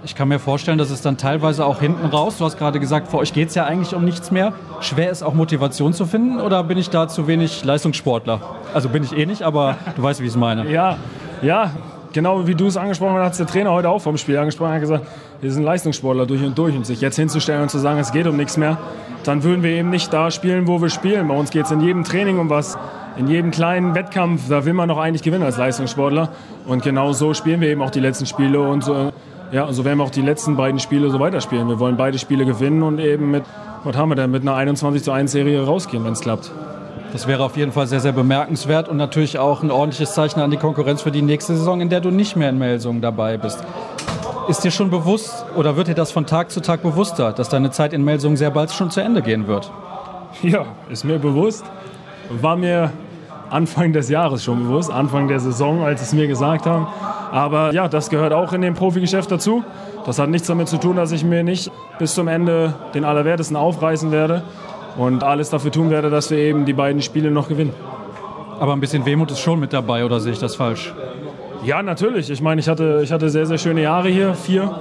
[0.04, 3.08] Ich kann mir vorstellen, dass es dann teilweise auch hinten raus, du hast gerade gesagt,
[3.08, 4.54] für euch geht es ja eigentlich um nichts mehr.
[4.80, 8.40] Schwer ist auch Motivation zu finden oder bin ich da zu wenig Leistungssportler?
[8.76, 10.72] Also bin ich eh nicht, aber du weißt, wie ich es meine.
[10.72, 10.98] Ja,
[11.42, 11.72] ja,
[12.16, 14.80] genau wie du es angesprochen hast, hat der Trainer heute auch vom Spiel angesprochen, hat
[14.80, 15.06] gesagt,
[15.42, 18.26] wir sind Leistungssportler durch und durch und sich jetzt hinzustellen und zu sagen, es geht
[18.26, 18.78] um nichts mehr,
[19.26, 21.28] dann würden wir eben nicht da spielen, wo wir spielen.
[21.28, 22.78] Bei uns geht es in jedem Training um was,
[23.18, 26.30] in jedem kleinen Wettkampf, da will man noch eigentlich gewinnen als Leistungssportler.
[26.66, 29.12] Und genau so spielen wir eben auch die letzten Spiele und so,
[29.52, 31.68] ja, so werden wir auch die letzten beiden Spiele so weiterspielen.
[31.68, 33.44] Wir wollen beide Spiele gewinnen und eben mit,
[33.84, 36.50] was haben wir denn, mit einer 21 zu 1 Serie rausgehen, wenn es klappt.
[37.16, 40.52] Das wäre auf jeden Fall sehr, sehr bemerkenswert und natürlich auch ein ordentliches Zeichen an
[40.52, 43.64] die Konkurrenz für die nächste Saison, in der du nicht mehr in Melsungen dabei bist.
[44.50, 47.72] Ist dir schon bewusst oder wird dir das von Tag zu Tag bewusster, dass deine
[47.72, 49.72] Zeit in Melsungen sehr bald schon zu Ende gehen wird?
[50.42, 51.64] Ja, ist mir bewusst.
[52.30, 52.92] War mir
[53.50, 56.86] Anfang des Jahres schon bewusst, Anfang der Saison, als sie es mir gesagt haben.
[57.32, 59.64] Aber ja, das gehört auch in dem Profigeschäft dazu.
[60.06, 63.56] Das hat nichts damit zu tun, dass ich mir nicht bis zum Ende den Allerwertesten
[63.56, 64.44] aufreißen werde
[64.98, 67.74] und alles dafür tun werde, dass wir eben die beiden Spiele noch gewinnen.
[68.60, 70.94] Aber ein bisschen Wehmut ist schon mit dabei, oder sehe ich das falsch?
[71.66, 72.30] Ja, natürlich.
[72.30, 74.36] Ich meine, ich hatte, ich hatte sehr, sehr schöne Jahre hier.
[74.36, 74.74] Vier.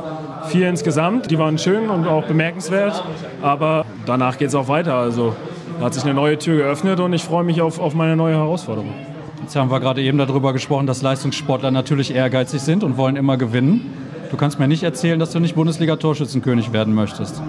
[0.46, 1.30] Vier insgesamt.
[1.30, 3.02] Die waren schön und auch bemerkenswert.
[3.40, 4.94] Aber danach geht es auch weiter.
[4.94, 5.34] Also
[5.78, 8.34] da hat sich eine neue Tür geöffnet und ich freue mich auf, auf meine neue
[8.34, 8.92] Herausforderung.
[9.40, 13.36] Jetzt haben wir gerade eben darüber gesprochen, dass Leistungssportler natürlich ehrgeizig sind und wollen immer
[13.36, 13.92] gewinnen.
[14.30, 17.42] Du kannst mir nicht erzählen, dass du nicht Bundesliga-Torschützenkönig werden möchtest.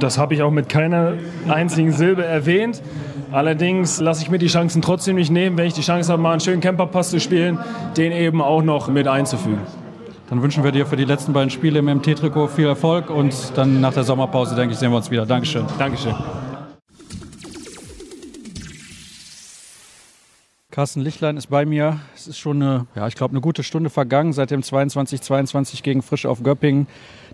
[0.00, 1.14] Das habe ich auch mit keiner
[1.48, 2.82] einzigen Silbe erwähnt.
[3.30, 6.32] Allerdings lasse ich mir die Chancen trotzdem nicht nehmen, wenn ich die Chance habe, mal
[6.32, 7.58] einen schönen Camperpass zu spielen,
[7.96, 9.60] den eben auch noch mit einzufügen.
[10.30, 13.80] Dann wünschen wir dir für die letzten beiden Spiele im MT-Trikot viel Erfolg und dann
[13.80, 15.26] nach der Sommerpause, denke ich, sehen wir uns wieder.
[15.26, 15.64] Dankeschön.
[15.78, 16.14] Dankeschön.
[20.70, 21.98] Carsten Lichtlein ist bei mir.
[22.14, 26.00] Es ist schon eine, ja, ich glaube, eine gute Stunde vergangen seit dem 22-22 gegen
[26.00, 26.86] Frisch auf Göppingen.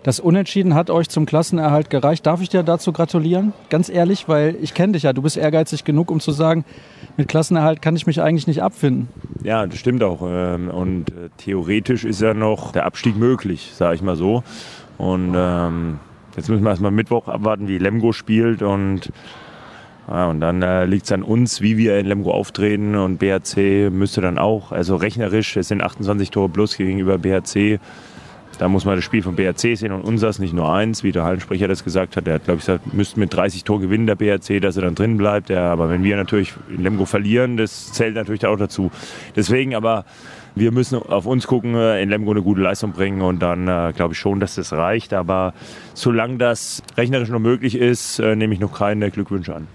[0.03, 2.25] Das Unentschieden hat euch zum Klassenerhalt gereicht.
[2.25, 3.53] Darf ich dir dazu gratulieren?
[3.69, 5.13] Ganz ehrlich, weil ich kenne dich ja.
[5.13, 6.65] Du bist ehrgeizig genug, um zu sagen,
[7.17, 9.09] mit Klassenerhalt kann ich mich eigentlich nicht abfinden.
[9.43, 10.21] Ja, das stimmt auch.
[10.25, 14.43] Ähm, und äh, theoretisch ist ja noch der Abstieg möglich, sage ich mal so.
[14.97, 15.99] Und ähm,
[16.35, 19.11] jetzt müssen wir erstmal Mittwoch abwarten, wie Lemgo spielt und
[20.07, 24.21] und dann äh, liegt es an uns, wie wir in Lemgo auftreten und BHC müsste
[24.21, 27.79] dann auch, also rechnerisch, es sind 28 Tore plus gegenüber BHC.
[28.59, 31.23] Da muss man das Spiel von BHC sehen und unseres, nicht nur eins, wie der
[31.23, 32.25] Hallensprecher das gesagt hat.
[32.25, 34.95] Der hat, glaube ich, gesagt, müsste mit 30 Tore gewinnen, der BHC, dass er dann
[34.95, 35.49] drin bleibt.
[35.49, 38.89] Ja, aber wenn wir natürlich in Lemgo verlieren, das zählt natürlich auch dazu.
[39.35, 40.05] Deswegen aber,
[40.55, 43.93] wir müssen auf uns gucken, äh, in Lemgo eine gute Leistung bringen und dann äh,
[43.95, 45.13] glaube ich schon, dass das reicht.
[45.13, 45.53] Aber
[45.93, 49.67] solange das rechnerisch noch möglich ist, äh, nehme ich noch keine Glückwünsche an.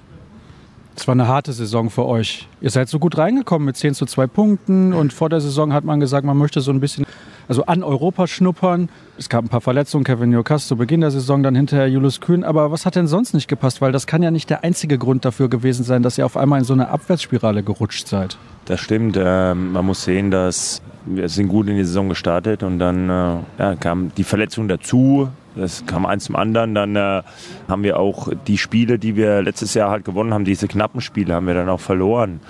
[0.96, 2.48] Es war eine harte Saison für euch.
[2.60, 5.84] Ihr seid so gut reingekommen mit 10 zu 2 Punkten und vor der Saison hat
[5.84, 7.06] man gesagt, man möchte so ein bisschen
[7.52, 8.88] also an Europa schnuppern.
[9.18, 12.44] Es gab ein paar Verletzungen, Kevin Newcastle zu Beginn der Saison, dann hinterher Julius Kühn.
[12.44, 13.82] Aber was hat denn sonst nicht gepasst?
[13.82, 16.60] Weil das kann ja nicht der einzige Grund dafür gewesen sein, dass ihr auf einmal
[16.60, 18.38] in so eine Abwärtsspirale gerutscht seid.
[18.64, 19.18] Das stimmt.
[19.22, 23.36] Ähm, man muss sehen, dass wir sind gut in die Saison gestartet und dann äh,
[23.58, 25.28] ja, kam die Verletzung dazu.
[25.54, 26.74] Das kam eins zum anderen.
[26.74, 27.22] Dann äh,
[27.68, 31.34] haben wir auch die Spiele, die wir letztes Jahr halt gewonnen haben, diese knappen Spiele,
[31.34, 32.40] haben wir dann auch verloren.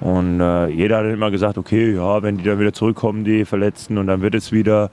[0.00, 3.98] Und äh, jeder hat immer gesagt, okay, ja, wenn die dann wieder zurückkommen, die Verletzten,
[3.98, 4.90] und dann wird es wieder.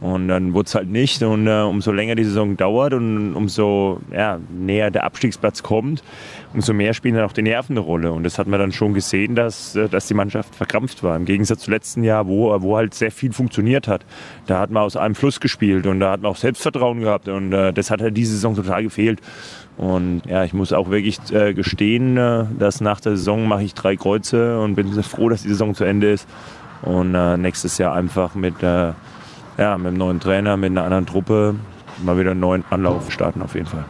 [0.00, 1.22] Und dann wurde es halt nicht.
[1.22, 6.02] Und äh, umso länger die Saison dauert und umso ja, näher der Abstiegsplatz kommt,
[6.52, 8.12] umso mehr spielen dann auch die Nerven eine Rolle.
[8.12, 11.16] Und das hat man dann schon gesehen, dass, äh, dass die Mannschaft verkrampft war.
[11.16, 14.04] Im Gegensatz zum letzten Jahr, wo, wo halt sehr viel funktioniert hat.
[14.46, 17.28] Da hat man aus einem Fluss gespielt und da hat man auch Selbstvertrauen gehabt.
[17.28, 19.20] Und äh, das hat halt diese Saison total gefehlt.
[19.78, 23.72] Und ja, ich muss auch wirklich äh, gestehen, äh, dass nach der Saison mache ich
[23.72, 26.28] drei Kreuze und bin sehr froh, dass die Saison zu Ende ist.
[26.82, 28.92] Und äh, nächstes Jahr einfach mit, äh,
[29.58, 31.54] ja, mit einem neuen Trainer, mit einer anderen Truppe
[32.02, 33.84] mal wieder einen neuen Anlauf starten auf jeden Fall.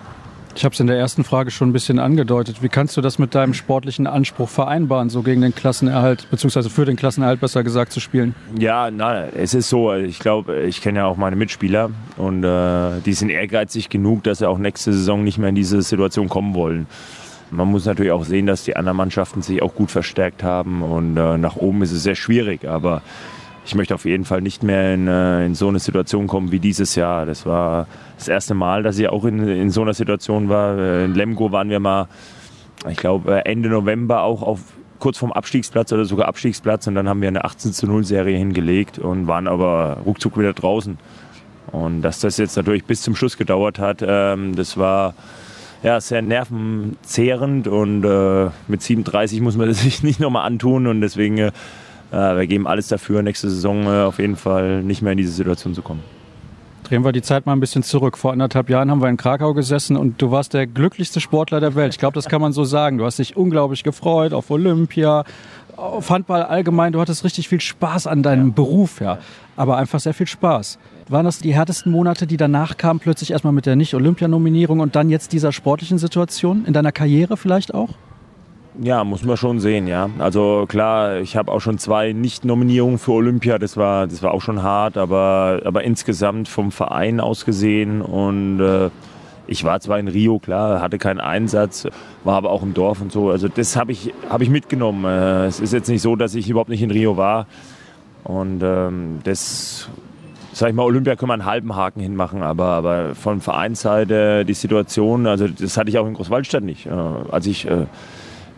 [0.56, 2.62] Ich habe es in der ersten Frage schon ein bisschen angedeutet.
[2.62, 6.86] Wie kannst du das mit deinem sportlichen Anspruch vereinbaren, so gegen den Klassenerhalt, beziehungsweise für
[6.86, 8.34] den Klassenerhalt besser gesagt zu spielen?
[8.58, 13.00] Ja, na, es ist so, ich glaube, ich kenne ja auch meine Mitspieler und äh,
[13.04, 16.54] die sind ehrgeizig genug, dass sie auch nächste Saison nicht mehr in diese Situation kommen
[16.54, 16.86] wollen.
[17.50, 21.18] Man muss natürlich auch sehen, dass die anderen Mannschaften sich auch gut verstärkt haben und
[21.18, 23.02] äh, nach oben ist es sehr schwierig, aber
[23.66, 26.60] ich möchte auf jeden Fall nicht mehr in, äh, in, so eine Situation kommen wie
[26.60, 27.26] dieses Jahr.
[27.26, 30.78] Das war das erste Mal, dass ich auch in, in so einer Situation war.
[30.78, 32.06] Äh, in Lemgo waren wir mal,
[32.88, 34.60] ich glaube, Ende November auch auf
[35.00, 38.38] kurz vorm Abstiegsplatz oder sogar Abstiegsplatz und dann haben wir eine 18 zu 0 Serie
[38.38, 40.96] hingelegt und waren aber ruckzuck wieder draußen.
[41.72, 45.14] Und dass das jetzt natürlich bis zum Schluss gedauert hat, ähm, das war
[45.82, 51.00] ja, sehr nervenzehrend und äh, mit 37 muss man das sich nicht nochmal antun und
[51.00, 51.50] deswegen
[52.16, 55.74] wir geben alles dafür, nächste Saison äh, auf jeden Fall nicht mehr in diese Situation
[55.74, 56.02] zu kommen.
[56.84, 58.16] Drehen wir die Zeit mal ein bisschen zurück.
[58.16, 61.74] Vor anderthalb Jahren haben wir in Krakau gesessen und du warst der glücklichste Sportler der
[61.74, 61.92] Welt.
[61.92, 62.98] Ich glaube, das kann man so sagen.
[62.98, 65.24] Du hast dich unglaublich gefreut auf Olympia,
[65.76, 66.92] auf Handball allgemein.
[66.92, 68.54] Du hattest richtig viel Spaß an deinem ja.
[68.54, 69.18] Beruf, ja.
[69.56, 70.78] Aber einfach sehr viel Spaß.
[71.08, 75.10] Waren das die härtesten Monate, die danach kamen, plötzlich erstmal mit der Nicht-Olympianominierung und dann
[75.10, 76.64] jetzt dieser sportlichen Situation?
[76.66, 77.90] In deiner Karriere vielleicht auch?
[78.82, 80.10] Ja, muss man schon sehen, ja.
[80.18, 84.42] Also klar, ich habe auch schon zwei Nicht-Nominierungen für Olympia, das war, das war auch
[84.42, 88.90] schon hart, aber, aber insgesamt vom Verein aus gesehen und äh,
[89.46, 91.86] ich war zwar in Rio, klar, hatte keinen Einsatz,
[92.24, 93.30] war aber auch im Dorf und so.
[93.30, 95.04] Also das habe ich, hab ich mitgenommen.
[95.04, 97.46] Äh, es ist jetzt nicht so, dass ich überhaupt nicht in Rio war.
[98.24, 99.88] Und ähm, das,
[100.52, 104.54] sag ich mal, Olympia können wir einen halben Haken hinmachen, aber, aber von Vereinsseite die
[104.54, 106.86] Situation, also das hatte ich auch in Großwaldstadt nicht.
[106.86, 107.86] Äh, als ich äh,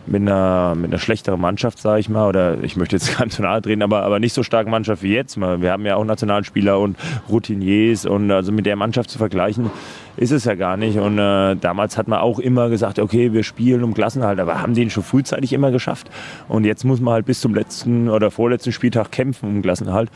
[0.09, 3.43] mit einer, mit einer schlechteren Mannschaft, sage ich mal, oder ich möchte jetzt ganz zu
[3.43, 5.39] nahe drehen, aber, aber nicht so starke Mannschaft wie jetzt.
[5.39, 6.97] Wir haben ja auch Nationalspieler und
[7.29, 9.69] Routiniers und also mit der Mannschaft zu vergleichen,
[10.17, 10.97] ist es ja gar nicht.
[10.97, 14.73] Und äh, damals hat man auch immer gesagt, okay, wir spielen um Klassenhalt, aber haben
[14.73, 16.09] den schon frühzeitig immer geschafft.
[16.47, 20.09] Und jetzt muss man halt bis zum letzten oder vorletzten Spieltag kämpfen um Klassenhalt.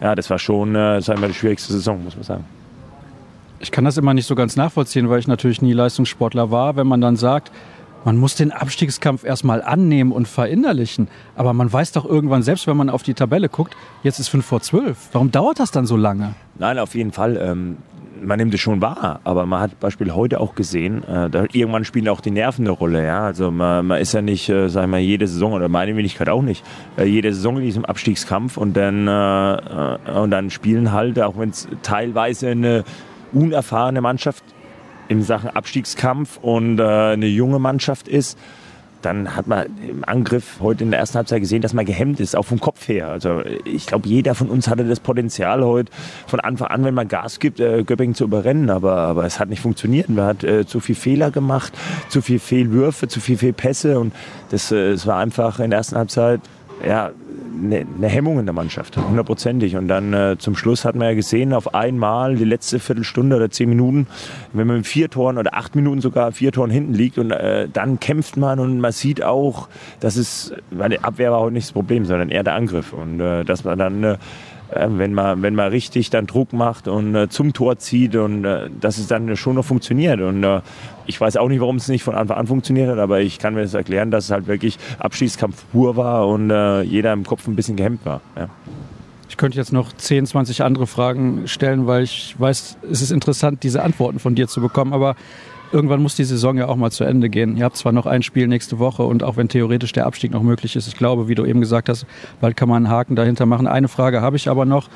[0.00, 2.44] Ja, das war schon, äh, sagen wir, die schwierigste Saison, muss man sagen.
[3.60, 6.88] Ich kann das immer nicht so ganz nachvollziehen, weil ich natürlich nie Leistungssportler war, wenn
[6.88, 7.52] man dann sagt,
[8.04, 11.08] man muss den Abstiegskampf erstmal annehmen und verinnerlichen.
[11.36, 14.44] Aber man weiß doch irgendwann, selbst wenn man auf die Tabelle guckt, jetzt ist 5
[14.44, 15.10] vor 12.
[15.12, 16.34] Warum dauert das dann so lange?
[16.58, 17.36] Nein, auf jeden Fall.
[17.36, 17.78] Ähm,
[18.22, 21.84] man nimmt es schon wahr, aber man hat Beispiel heute auch gesehen, äh, da irgendwann
[21.84, 23.04] spielen auch die Nerven eine Rolle.
[23.04, 23.24] Ja?
[23.24, 26.28] Also man, man ist ja nicht, äh, sag ich mal, jede Saison oder meine Wenigkeit
[26.28, 26.64] auch nicht,
[26.96, 31.38] äh, jede Saison in diesem Abstiegskampf und dann, äh, äh und dann spielen halt, auch
[31.38, 32.84] wenn es teilweise eine
[33.32, 34.44] unerfahrene Mannschaft
[35.12, 38.38] in Sachen Abstiegskampf und äh, eine junge Mannschaft ist,
[39.02, 42.36] dann hat man im Angriff heute in der ersten Halbzeit gesehen, dass man gehemmt ist,
[42.36, 43.08] auch vom Kopf her.
[43.08, 45.92] Also ich glaube, jeder von uns hatte das Potenzial heute
[46.26, 48.70] von Anfang an, wenn man Gas gibt, äh, Göppingen zu überrennen.
[48.70, 50.08] Aber, aber es hat nicht funktioniert.
[50.08, 51.72] Man hat äh, zu viel Fehler gemacht,
[52.08, 53.98] zu viel Fehlwürfe, zu viel Fehlpässe.
[53.98, 54.14] Und
[54.50, 56.40] das, äh, es war einfach in der ersten Halbzeit
[56.86, 57.10] ja,
[57.62, 59.76] eine, eine Hemmung in der Mannschaft, hundertprozentig.
[59.76, 63.50] Und dann äh, zum Schluss hat man ja gesehen, auf einmal die letzte Viertelstunde oder
[63.50, 64.06] zehn Minuten,
[64.52, 67.68] wenn man mit vier Toren oder acht Minuten sogar vier Toren hinten liegt und äh,
[67.72, 69.68] dann kämpft man und man sieht auch,
[70.00, 72.92] dass es, weil die Abwehr war heute nicht das Problem, sondern eher der Angriff.
[72.92, 74.18] Und äh, dass man dann
[74.72, 78.44] äh, wenn man, wenn man richtig dann Druck macht und äh, zum Tor zieht und
[78.44, 80.20] äh, dass es dann schon noch funktioniert.
[80.20, 80.60] Und äh,
[81.06, 83.54] ich weiß auch nicht, warum es nicht von Anfang an funktioniert hat, aber ich kann
[83.54, 87.46] mir das erklären, dass es halt wirklich Abschießkampf pur war und äh, jeder im Kopf
[87.46, 88.20] ein bisschen gehemmt war.
[88.36, 88.48] Ja.
[89.28, 93.62] Ich könnte jetzt noch 10, 20 andere Fragen stellen, weil ich weiß, es ist interessant,
[93.62, 95.16] diese Antworten von dir zu bekommen, aber
[95.72, 97.56] irgendwann muss die Saison ja auch mal zu Ende gehen.
[97.56, 100.42] Ihr habt zwar noch ein Spiel nächste Woche und auch wenn theoretisch der Abstieg noch
[100.42, 102.06] möglich ist, ich glaube, wie du eben gesagt hast,
[102.40, 103.66] bald kann man einen Haken dahinter machen.
[103.66, 104.88] Eine Frage habe ich aber noch.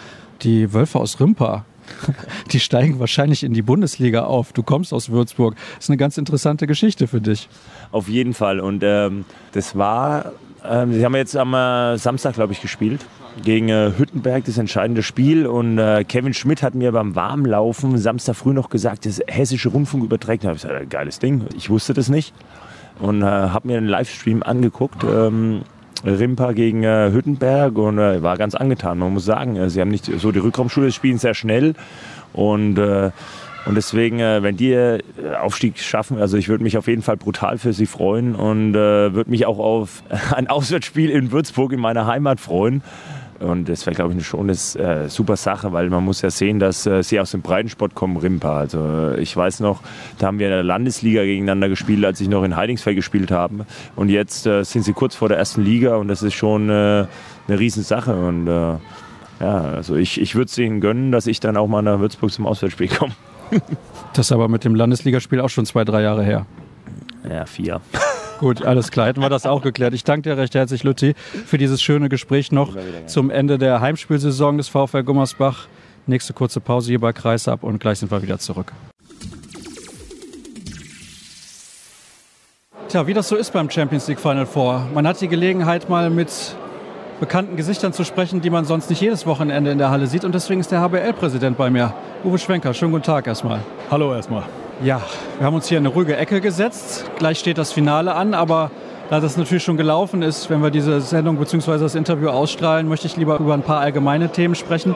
[0.43, 1.65] Die Wölfe aus Rimpa,
[2.53, 4.53] die steigen wahrscheinlich in die Bundesliga auf.
[4.53, 5.57] Du kommst aus Würzburg.
[5.77, 7.49] Das ist eine ganz interessante Geschichte für dich.
[7.91, 8.61] Auf jeden Fall.
[8.61, 10.33] Und ähm, das war,
[10.71, 13.05] ähm, sie haben jetzt am äh, Samstag, glaube ich, gespielt
[13.43, 15.47] gegen äh, Hüttenberg das entscheidende Spiel.
[15.47, 20.05] Und äh, Kevin Schmidt hat mir beim Warmlaufen Samstag früh noch gesagt, das hessische Rundfunk
[20.05, 20.45] überträgt.
[20.45, 21.47] Da habe ich gesagt, äh, geiles Ding.
[21.57, 22.35] Ich wusste das nicht.
[22.99, 25.05] Und äh, habe mir einen Livestream angeguckt.
[25.05, 25.63] Ähm,
[26.05, 28.99] Rimpa gegen äh, Hüttenberg und äh, war ganz angetan.
[28.99, 31.75] Man muss sagen, äh, sie haben nicht so die Rückraumschule, spielen sehr schnell
[32.33, 33.11] und äh,
[33.67, 35.01] und deswegen, äh, wenn die äh,
[35.43, 39.13] Aufstieg schaffen, also ich würde mich auf jeden Fall brutal für sie freuen und äh,
[39.13, 42.83] würde mich auch auf ein Auswärtsspiel in Würzburg in meiner Heimat freuen.
[43.41, 46.59] Und das wäre, glaube ich, schon eine äh, super Sache, weil man muss ja sehen,
[46.59, 48.57] dass äh, sie aus dem Breitensport kommen, Rimpa.
[48.57, 49.83] Also ich weiß noch,
[50.19, 53.67] da haben wir in der Landesliga gegeneinander gespielt, als ich noch in Heidingsfeld gespielt habe.
[53.97, 57.09] Und jetzt sind sie kurz vor der ersten Liga und das ist schon eine
[57.47, 58.15] Riesensache.
[58.15, 58.81] Und ja,
[59.41, 62.47] also ich, ich würde es ihnen gönnen, dass ich dann auch mal nach Würzburg zum
[62.47, 63.13] Auswärtsspiel komme.
[64.15, 66.47] das ist aber mit dem Landesligaspiel auch schon zwei, drei Jahre her.
[67.29, 67.81] Ja, vier.
[68.41, 69.07] Gut, alles klar.
[69.07, 69.95] Hätten wir das auch geklärt.
[69.95, 71.15] Ich danke dir recht herzlich, Lütti,
[71.47, 75.69] für dieses schöne Gespräch noch zum Ende der Heimspielsaison des VfL Gummersbach.
[76.07, 78.73] Nächste kurze Pause hier bei Kreisab und gleich sind wir wieder zurück.
[82.89, 84.87] Tja, wie das so ist beim Champions League Final Four.
[84.95, 86.57] Man hat die Gelegenheit, mal mit
[87.21, 90.25] bekannten Gesichtern zu sprechen, die man sonst nicht jedes Wochenende in der Halle sieht.
[90.25, 91.95] Und deswegen ist der HBL-Präsident bei mir.
[92.25, 93.61] Uwe Schwenker, schönen guten Tag erstmal.
[93.91, 94.43] Hallo erstmal.
[94.83, 95.01] Ja,
[95.39, 97.11] wir haben uns hier in eine ruhige Ecke gesetzt.
[97.19, 98.71] Gleich steht das Finale an, aber
[99.09, 101.79] da das natürlich schon gelaufen ist, wenn wir diese Sendung bzw.
[101.79, 104.95] das Interview ausstrahlen, möchte ich lieber über ein paar allgemeine Themen sprechen.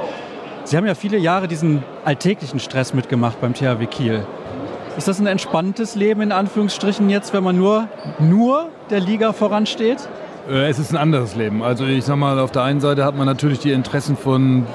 [0.64, 4.26] Sie haben ja viele Jahre diesen alltäglichen Stress mitgemacht beim THW Kiel.
[4.98, 10.08] Ist das ein entspanntes Leben in Anführungsstrichen jetzt, wenn man nur, nur der Liga voransteht?
[10.48, 11.62] Äh, es ist ein anderes Leben.
[11.62, 14.66] Also ich sag mal, auf der einen Seite hat man natürlich die Interessen von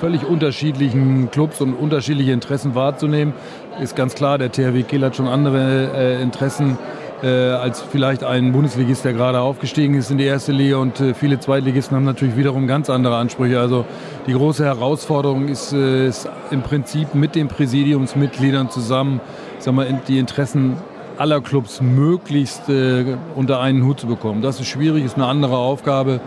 [0.00, 3.32] völlig unterschiedlichen Clubs und unterschiedliche Interessen wahrzunehmen.
[3.80, 6.78] Ist ganz klar, der THW Kiel hat schon andere äh, Interessen
[7.22, 11.14] äh, als vielleicht ein Bundesligist, der gerade aufgestiegen ist in die erste Liga und äh,
[11.14, 13.60] viele Zweitligisten haben natürlich wiederum ganz andere Ansprüche.
[13.60, 13.86] Also
[14.26, 19.20] die große Herausforderung ist, äh, ist im Prinzip mit den Präsidiumsmitgliedern zusammen,
[19.58, 20.76] sag mal, die Interessen
[21.18, 24.42] aller Clubs möglichst äh, unter einen Hut zu bekommen.
[24.42, 26.20] Das ist schwierig, ist eine andere Aufgabe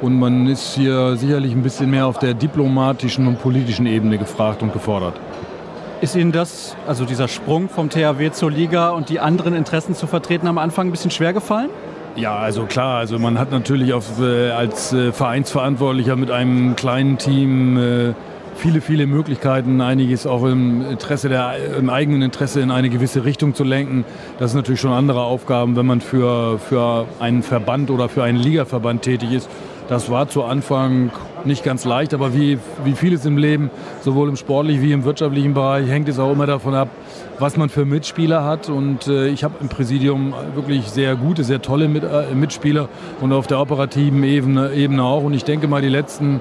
[0.00, 4.62] und man ist hier sicherlich ein bisschen mehr auf der diplomatischen und politischen Ebene gefragt
[4.62, 5.14] und gefordert.
[6.00, 10.06] Ist Ihnen das, also dieser Sprung vom THW zur Liga und die anderen Interessen zu
[10.06, 11.70] vertreten, am Anfang ein bisschen schwer gefallen?
[12.16, 17.18] Ja, also klar, also man hat natürlich auf, äh, als äh, Vereinsverantwortlicher mit einem kleinen
[17.18, 18.14] Team äh,
[18.56, 23.54] viele, viele Möglichkeiten, einiges auch im Interesse der, im eigenen Interesse in eine gewisse Richtung
[23.54, 24.04] zu lenken.
[24.38, 28.38] Das sind natürlich schon andere Aufgaben, wenn man für, für einen Verband oder für einen
[28.38, 29.48] Ligaverband tätig ist.
[29.88, 31.10] Das war zu Anfang
[31.44, 33.70] nicht ganz leicht, aber wie, wie vieles im Leben,
[34.00, 36.88] sowohl im sportlichen wie im wirtschaftlichen Bereich, hängt es auch immer davon ab,
[37.38, 38.70] was man für Mitspieler hat.
[38.70, 42.88] Und äh, ich habe im Präsidium wirklich sehr gute, sehr tolle Mit, äh, Mitspieler
[43.20, 45.22] und auf der operativen Ebene, Ebene auch.
[45.22, 46.40] Und ich denke mal, die letzten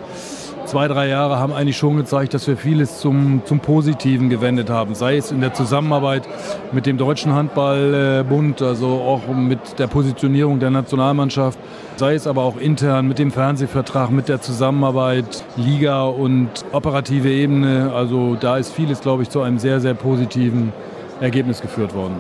[0.74, 4.96] zwei, drei Jahre haben eigentlich schon gezeigt, dass wir vieles zum, zum Positiven gewendet haben.
[4.96, 6.28] Sei es in der Zusammenarbeit
[6.72, 11.60] mit dem Deutschen Handballbund, also auch mit der Positionierung der Nationalmannschaft,
[11.98, 17.92] sei es aber auch intern mit dem Fernsehvertrag, mit der Zusammenarbeit, Liga und operative Ebene.
[17.94, 20.74] Also da ist vieles, glaube ich, zu einem sehr, sehr positiven
[21.22, 22.16] Ergebnis geführt worden.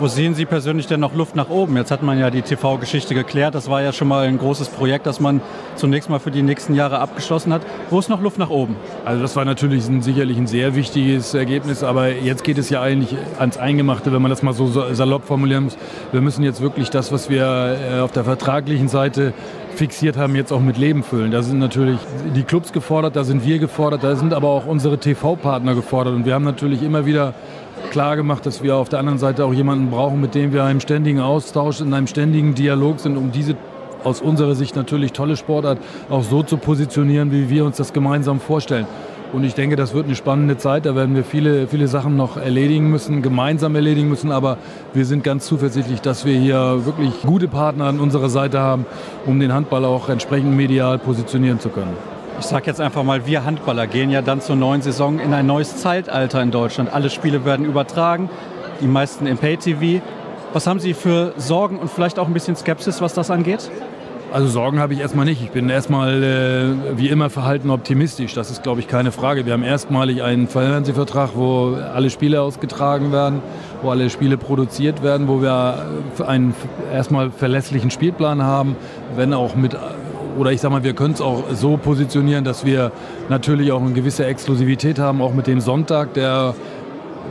[0.00, 1.76] Wo sehen Sie persönlich denn noch Luft nach oben?
[1.76, 3.54] Jetzt hat man ja die TV-Geschichte geklärt.
[3.54, 5.40] Das war ja schon mal ein großes Projekt, das man
[5.76, 7.62] zunächst mal für die nächsten Jahre abgeschlossen hat.
[7.90, 8.74] Wo ist noch Luft nach oben?
[9.04, 12.82] Also das war natürlich ein, sicherlich ein sehr wichtiges Ergebnis, aber jetzt geht es ja
[12.82, 15.76] eigentlich ans Eingemachte, wenn man das mal so salopp formulieren muss.
[16.10, 19.32] Wir müssen jetzt wirklich das, was wir äh, auf der vertraglichen Seite
[19.74, 21.30] fixiert haben, jetzt auch mit Leben füllen.
[21.30, 21.98] Da sind natürlich
[22.34, 26.14] die Clubs gefordert, da sind wir gefordert, da sind aber auch unsere TV-Partner gefordert.
[26.14, 27.34] Und wir haben natürlich immer wieder
[27.90, 30.66] klar gemacht, dass wir auf der anderen Seite auch jemanden brauchen, mit dem wir in
[30.66, 33.56] einem ständigen Austausch, in einem ständigen Dialog sind, um diese
[34.04, 35.78] aus unserer Sicht natürlich tolle Sportart
[36.10, 38.86] auch so zu positionieren, wie wir uns das gemeinsam vorstellen.
[39.32, 40.86] Und ich denke, das wird eine spannende Zeit.
[40.86, 44.30] Da werden wir viele, viele Sachen noch erledigen müssen, gemeinsam erledigen müssen.
[44.30, 44.58] Aber
[44.92, 48.86] wir sind ganz zuversichtlich, dass wir hier wirklich gute Partner an unserer Seite haben,
[49.26, 53.44] um den Handball auch entsprechend medial positionieren zu können ich sage jetzt einfach mal, wir
[53.44, 56.92] Handballer gehen ja dann zur neuen Saison in ein neues Zeitalter in Deutschland.
[56.92, 58.28] Alle Spiele werden übertragen,
[58.80, 60.02] die meisten im Pay-TV.
[60.52, 63.70] Was haben Sie für Sorgen und vielleicht auch ein bisschen Skepsis, was das angeht?
[64.32, 65.42] Also Sorgen habe ich erstmal nicht.
[65.42, 68.34] Ich bin erstmal äh, wie immer verhalten optimistisch.
[68.34, 69.46] Das ist, glaube ich, keine Frage.
[69.46, 73.42] Wir haben erstmalig einen Fernsehvertrag, wo alle Spiele ausgetragen werden,
[73.82, 75.86] wo alle Spiele produziert werden, wo wir
[76.26, 76.52] einen
[76.92, 78.74] erstmal verlässlichen Spielplan haben,
[79.14, 79.76] wenn auch mit
[80.38, 82.92] oder ich sage mal, wir können es auch so positionieren, dass wir
[83.28, 86.54] natürlich auch eine gewisse Exklusivität haben, auch mit dem Sonntag, der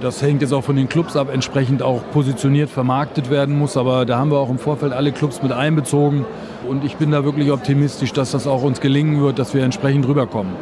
[0.02, 3.78] das hängt jetzt auch von den Clubs ab, entsprechend auch positioniert, vermarktet werden muss.
[3.78, 6.26] Aber da haben wir auch im Vorfeld alle Clubs mit einbezogen.
[6.68, 10.08] Und ich bin da wirklich optimistisch, dass das auch uns gelingen wird, dass wir entsprechend
[10.08, 10.54] rüberkommen.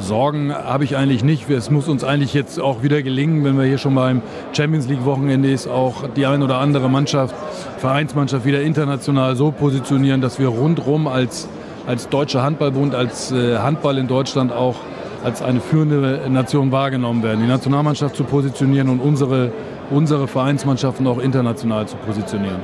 [0.00, 1.48] Sorgen habe ich eigentlich nicht.
[1.50, 4.22] Es muss uns eigentlich jetzt auch wieder gelingen, wenn wir hier schon beim
[4.52, 7.34] Champions League Wochenende ist, auch die ein oder andere Mannschaft,
[7.78, 11.48] Vereinsmannschaft wieder international so positionieren, dass wir rundherum als,
[11.86, 14.76] als Deutscher Handballbund, als äh, Handball in Deutschland auch
[15.22, 17.40] als eine führende Nation wahrgenommen werden.
[17.42, 19.52] Die Nationalmannschaft zu positionieren und unsere,
[19.90, 22.60] unsere Vereinsmannschaften auch international zu positionieren.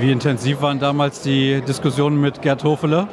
[0.00, 3.08] Wie intensiv waren damals die Diskussionen mit Gerd Hofele?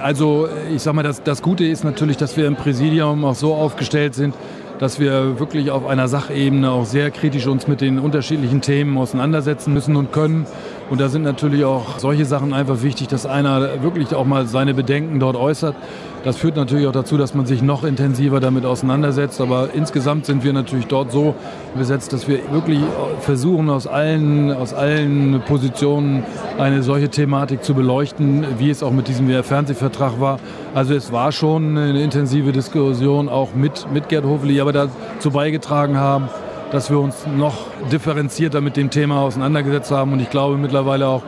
[0.00, 3.54] Also ich sage mal, das, das Gute ist natürlich, dass wir im Präsidium auch so
[3.54, 4.34] aufgestellt sind,
[4.78, 9.74] dass wir wirklich auf einer Sachebene auch sehr kritisch uns mit den unterschiedlichen Themen auseinandersetzen
[9.74, 10.46] müssen und können.
[10.90, 14.74] Und da sind natürlich auch solche Sachen einfach wichtig, dass einer wirklich auch mal seine
[14.74, 15.76] Bedenken dort äußert.
[16.24, 19.40] Das führt natürlich auch dazu, dass man sich noch intensiver damit auseinandersetzt.
[19.40, 21.36] Aber insgesamt sind wir natürlich dort so
[21.76, 22.80] besetzt, dass wir wirklich
[23.20, 26.24] versuchen, aus allen, aus allen Positionen
[26.58, 30.40] eine solche Thematik zu beleuchten, wie es auch mit diesem Fernsehvertrag war.
[30.74, 35.98] Also es war schon eine intensive Diskussion auch mit, mit Gerd Hofeli, aber dazu beigetragen
[35.98, 36.28] haben,
[36.70, 37.54] dass wir uns noch
[37.90, 40.12] differenzierter mit dem Thema auseinandergesetzt haben.
[40.12, 41.22] Und ich glaube mittlerweile auch,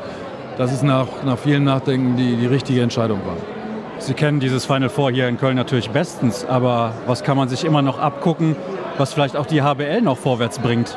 [0.59, 3.37] dass es nach, nach vielen Nachdenken die, die richtige Entscheidung war.
[3.99, 7.65] Sie kennen dieses Final Four hier in Köln natürlich bestens, aber was kann man sich
[7.65, 8.57] immer noch abgucken,
[8.99, 10.97] was vielleicht auch die HBL noch vorwärts bringt?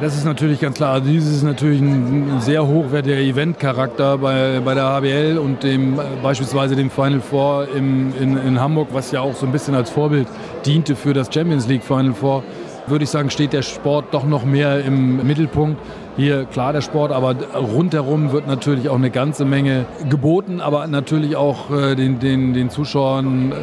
[0.00, 0.94] Das ist natürlich ganz klar.
[0.94, 6.74] Also dieses ist natürlich ein sehr hochwertiger Eventcharakter bei, bei der HBL und dem, beispielsweise
[6.74, 10.26] dem Final Four im, in, in Hamburg, was ja auch so ein bisschen als Vorbild
[10.66, 12.42] diente für das Champions League Final Four
[12.86, 15.80] würde ich sagen, steht der Sport doch noch mehr im Mittelpunkt.
[16.16, 21.34] Hier klar der Sport, aber rundherum wird natürlich auch eine ganze Menge geboten, aber natürlich
[21.34, 23.54] auch äh, den, den, den Zuschauern äh,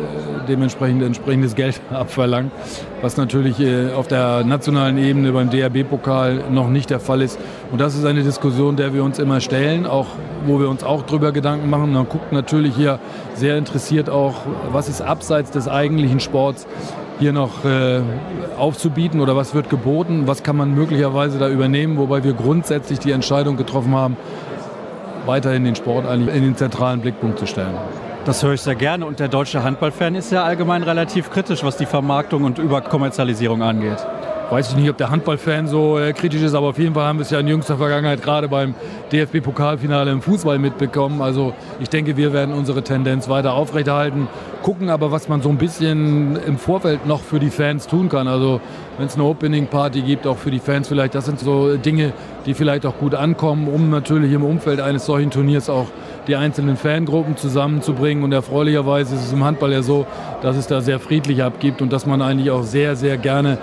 [0.49, 2.51] dementsprechend entsprechendes Geld abverlangt,
[3.01, 7.39] was natürlich äh, auf der nationalen Ebene beim DRB-Pokal noch nicht der Fall ist.
[7.71, 10.07] Und das ist eine Diskussion, der wir uns immer stellen, auch
[10.45, 11.93] wo wir uns auch drüber Gedanken machen.
[11.93, 12.99] Man guckt natürlich hier
[13.33, 14.41] sehr interessiert auch,
[14.73, 16.67] was ist abseits des eigentlichen Sports
[17.21, 18.01] hier noch äh,
[18.57, 23.11] aufzubieten oder was wird geboten, was kann man möglicherweise da übernehmen, wobei wir grundsätzlich die
[23.11, 24.17] Entscheidung getroffen haben,
[25.25, 27.75] weiterhin den Sport eigentlich in den zentralen Blickpunkt zu stellen.
[28.25, 29.05] Das höre ich sehr gerne.
[29.05, 34.05] Und der deutsche Handballfan ist ja allgemein relativ kritisch, was die Vermarktung und Überkommerzialisierung angeht
[34.51, 37.19] weiß ich nicht, ob der Handballfan so äh, kritisch ist, aber auf jeden Fall haben
[37.19, 38.75] wir es ja in jüngster Vergangenheit gerade beim
[39.13, 41.21] DFB-Pokalfinale im Fußball mitbekommen.
[41.21, 44.27] Also ich denke, wir werden unsere Tendenz weiter aufrechterhalten,
[44.61, 48.27] gucken aber, was man so ein bisschen im Vorfeld noch für die Fans tun kann.
[48.27, 48.59] Also
[48.97, 52.11] wenn es eine Opening-Party gibt, auch für die Fans vielleicht, das sind so Dinge,
[52.45, 55.87] die vielleicht auch gut ankommen, um natürlich im Umfeld eines solchen Turniers auch
[56.27, 58.21] die einzelnen Fangruppen zusammenzubringen.
[58.21, 60.05] Und erfreulicherweise ist es im Handball ja so,
[60.41, 63.57] dass es da sehr friedlich abgibt und dass man eigentlich auch sehr, sehr gerne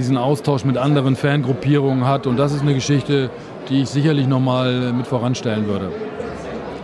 [0.00, 2.26] diesen Austausch mit anderen Fangruppierungen hat.
[2.26, 3.30] Und das ist eine Geschichte,
[3.68, 5.92] die ich sicherlich nochmal mit voranstellen würde.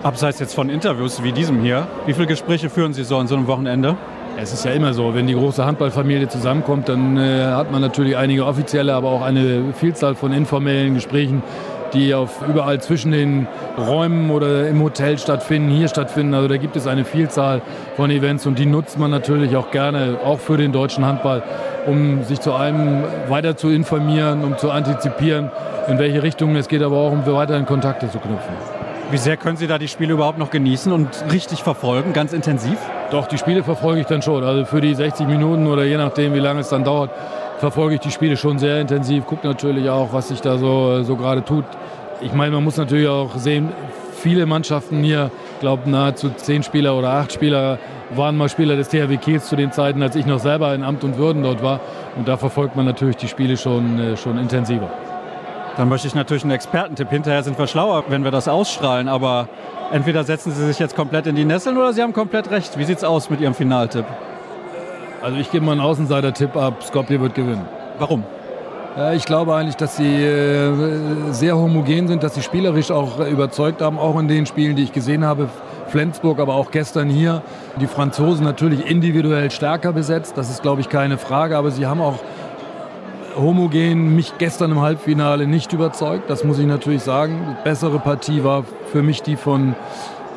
[0.02, 3.34] Abseits jetzt von Interviews wie diesem hier, wie viele Gespräche führen Sie so an so
[3.34, 3.96] einem Wochenende?
[4.38, 8.18] Es ist ja immer so, wenn die große Handballfamilie zusammenkommt, dann äh, hat man natürlich
[8.18, 11.42] einige offizielle, aber auch eine Vielzahl von informellen Gesprächen,
[11.94, 13.48] die auf überall zwischen den
[13.78, 16.34] Räumen oder im Hotel stattfinden, hier stattfinden.
[16.34, 17.62] Also da gibt es eine Vielzahl
[17.96, 21.42] von Events und die nutzt man natürlich auch gerne, auch für den deutschen Handball,
[21.86, 25.50] um sich zu einem weiter zu informieren, um zu antizipieren,
[25.88, 28.54] in welche Richtung es geht, aber auch um weiterhin Kontakte zu knüpfen.
[29.10, 32.76] Wie sehr können Sie da die Spiele überhaupt noch genießen und richtig verfolgen, ganz intensiv?
[33.12, 34.42] Doch, die Spiele verfolge ich dann schon.
[34.42, 37.10] Also für die 60 Minuten oder je nachdem, wie lange es dann dauert,
[37.58, 39.24] verfolge ich die Spiele schon sehr intensiv.
[39.26, 41.64] Gucke natürlich auch, was sich da so, so gerade tut.
[42.20, 43.68] Ich meine, man muss natürlich auch sehen,
[44.16, 47.78] viele Mannschaften hier, ich glaube nahezu zehn Spieler oder acht Spieler
[48.10, 51.04] waren mal Spieler des THW Kiels zu den Zeiten, als ich noch selber in Amt
[51.04, 51.80] und Würden dort war.
[52.16, 54.90] Und da verfolgt man natürlich die Spiele schon, äh, schon intensiver.
[55.76, 57.10] Dann möchte ich natürlich einen Expertentipp.
[57.10, 59.08] Hinterher sind wir schlauer, wenn wir das ausstrahlen.
[59.08, 59.48] Aber
[59.92, 62.78] entweder setzen Sie sich jetzt komplett in die Nesseln oder Sie haben komplett recht.
[62.78, 64.06] Wie sieht es aus mit Ihrem Finaltipp?
[65.22, 66.82] Also ich gebe mal einen Außenseiter-Tipp ab.
[66.82, 67.66] Skopje wird gewinnen.
[67.98, 68.22] Warum?
[69.14, 70.72] Ich glaube eigentlich, dass sie äh,
[71.30, 74.92] sehr homogen sind, dass sie spielerisch auch überzeugt haben, auch in den Spielen, die ich
[74.92, 75.50] gesehen habe.
[75.88, 77.42] Flensburg, aber auch gestern hier.
[77.80, 81.56] Die Franzosen natürlich individuell stärker besetzt, das ist, glaube ich, keine Frage.
[81.56, 82.20] Aber sie haben auch
[83.36, 86.30] homogen mich gestern im Halbfinale nicht überzeugt.
[86.30, 87.38] Das muss ich natürlich sagen.
[87.50, 89.74] Die bessere Partie war für mich die von,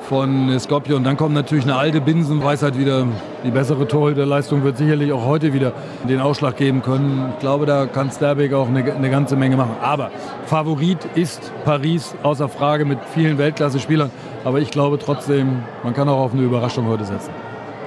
[0.04, 0.96] von Skopje.
[0.96, 3.08] Und dann kommt natürlich eine alte Binsen, weiß halt wieder,
[3.44, 5.72] die bessere Torhüterleistung wird sicherlich auch heute wieder
[6.08, 7.30] den Ausschlag geben können.
[7.34, 9.76] Ich glaube, da kann Sterbeck auch eine, eine ganze Menge machen.
[9.82, 10.12] Aber
[10.46, 14.12] Favorit ist Paris, außer Frage mit vielen Weltklasse-Spielern.
[14.44, 17.32] Aber ich glaube trotzdem, man kann auch auf eine Überraschung heute setzen.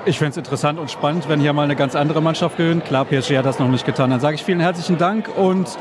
[0.05, 2.84] Ich fände es interessant und spannend, wenn hier mal eine ganz andere Mannschaft gewinnt.
[2.84, 4.11] Klar, PSG hat das noch nicht getan.
[4.11, 5.78] Dann sage ich vielen herzlichen Dank und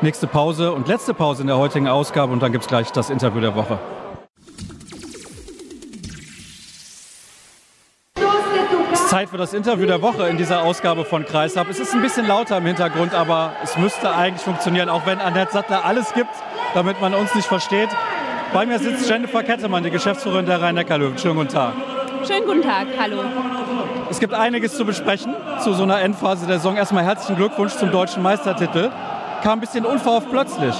[0.00, 3.10] nächste Pause und letzte Pause in der heutigen Ausgabe und dann gibt es gleich das
[3.10, 3.78] Interview der Woche.
[8.92, 11.68] Es ist Zeit für das Interview der Woche in dieser Ausgabe von Kreishab.
[11.68, 15.52] Es ist ein bisschen lauter im Hintergrund, aber es müsste eigentlich funktionieren, auch wenn Annette
[15.52, 16.34] Sattler alles gibt,
[16.74, 17.88] damit man uns nicht versteht.
[18.54, 21.18] Bei mir sitzt Jennifer Kettemann, die Geschäftsführerin der Rhein-Neckar-Löwen.
[21.18, 21.72] Schönen guten Tag.
[22.24, 23.24] Schönen guten Tag, hallo.
[24.08, 26.76] Es gibt einiges zu besprechen zu so einer Endphase der Saison.
[26.76, 28.92] Erstmal herzlichen Glückwunsch zum deutschen Meistertitel.
[29.42, 30.72] Kam ein bisschen unverhofft plötzlich.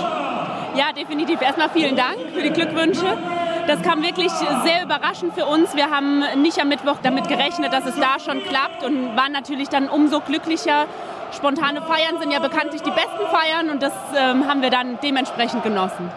[0.76, 1.42] Ja, definitiv.
[1.42, 3.18] Erstmal vielen Dank für die Glückwünsche.
[3.66, 5.74] Das kam wirklich sehr überraschend für uns.
[5.74, 9.68] Wir haben nicht am Mittwoch damit gerechnet, dass es da schon klappt und waren natürlich
[9.68, 10.86] dann umso glücklicher.
[11.32, 15.64] Spontane Feiern sind ja bekanntlich die besten Feiern und das ähm, haben wir dann dementsprechend
[15.64, 16.08] genossen.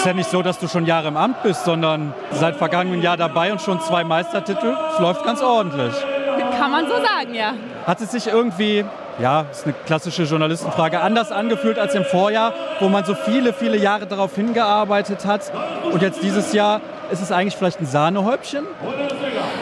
[0.00, 3.02] Es ist ja nicht so, dass du schon Jahre im Amt bist, sondern seit vergangenem
[3.02, 4.74] Jahr dabei und schon zwei Meistertitel.
[4.94, 5.92] Es läuft ganz ordentlich.
[6.58, 7.52] Kann man so sagen, ja.
[7.86, 8.86] Hat es sich irgendwie,
[9.18, 13.76] ja, ist eine klassische Journalistenfrage, anders angefühlt als im Vorjahr, wo man so viele, viele
[13.76, 15.52] Jahre darauf hingearbeitet hat
[15.92, 16.80] und jetzt dieses Jahr
[17.10, 18.66] ist es eigentlich vielleicht ein Sahnehäubchen?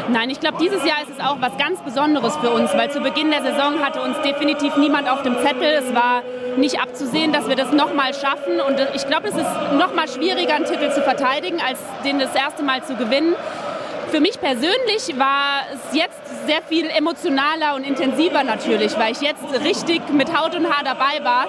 [0.08, 3.00] Nein, ich glaube, dieses Jahr ist es auch was ganz Besonderes für uns, weil zu
[3.00, 5.64] Beginn der Saison hatte uns definitiv niemand auf dem Zettel.
[5.64, 6.22] Es war
[6.56, 8.60] nicht abzusehen, dass wir das nochmal schaffen.
[8.66, 9.46] Und ich glaube, es ist
[9.78, 13.34] nochmal schwieriger, einen Titel zu verteidigen, als den das erste Mal zu gewinnen.
[14.10, 19.44] Für mich persönlich war es jetzt sehr viel emotionaler und intensiver natürlich, weil ich jetzt
[19.62, 21.46] richtig mit Haut und Haar dabei war.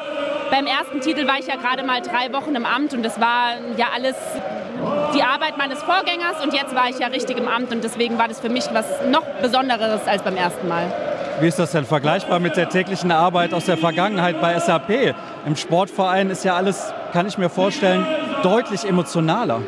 [0.52, 3.54] Beim ersten Titel war ich ja gerade mal drei Wochen im Amt und das war
[3.78, 4.16] ja alles
[5.14, 8.28] die Arbeit meines Vorgängers und jetzt war ich ja richtig im Amt und deswegen war
[8.28, 10.92] das für mich was noch Besonderes als beim ersten Mal.
[11.40, 15.16] Wie ist das denn vergleichbar mit der täglichen Arbeit aus der Vergangenheit bei SAP?
[15.46, 18.06] Im Sportverein ist ja alles, kann ich mir vorstellen,
[18.44, 19.62] deutlich emotionaler.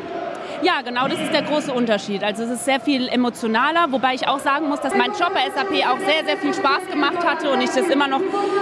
[0.62, 2.22] Ja, genau, das ist der große Unterschied.
[2.22, 5.50] Also es ist sehr viel emotionaler, wobei ich auch sagen muss, dass mein Job bei
[5.50, 8.20] SAP auch sehr, sehr viel Spaß gemacht hatte und ich das immer noch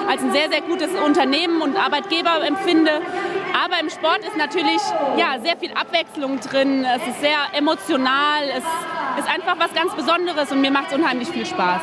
[0.09, 2.91] als ein sehr, sehr gutes Unternehmen und Arbeitgeber empfinde.
[3.63, 4.81] Aber im Sport ist natürlich
[5.19, 6.87] ja, sehr viel Abwechslung drin.
[6.87, 8.45] Es ist sehr emotional.
[8.49, 8.65] Es
[9.23, 11.83] ist einfach was ganz Besonderes und mir macht es unheimlich viel Spaß.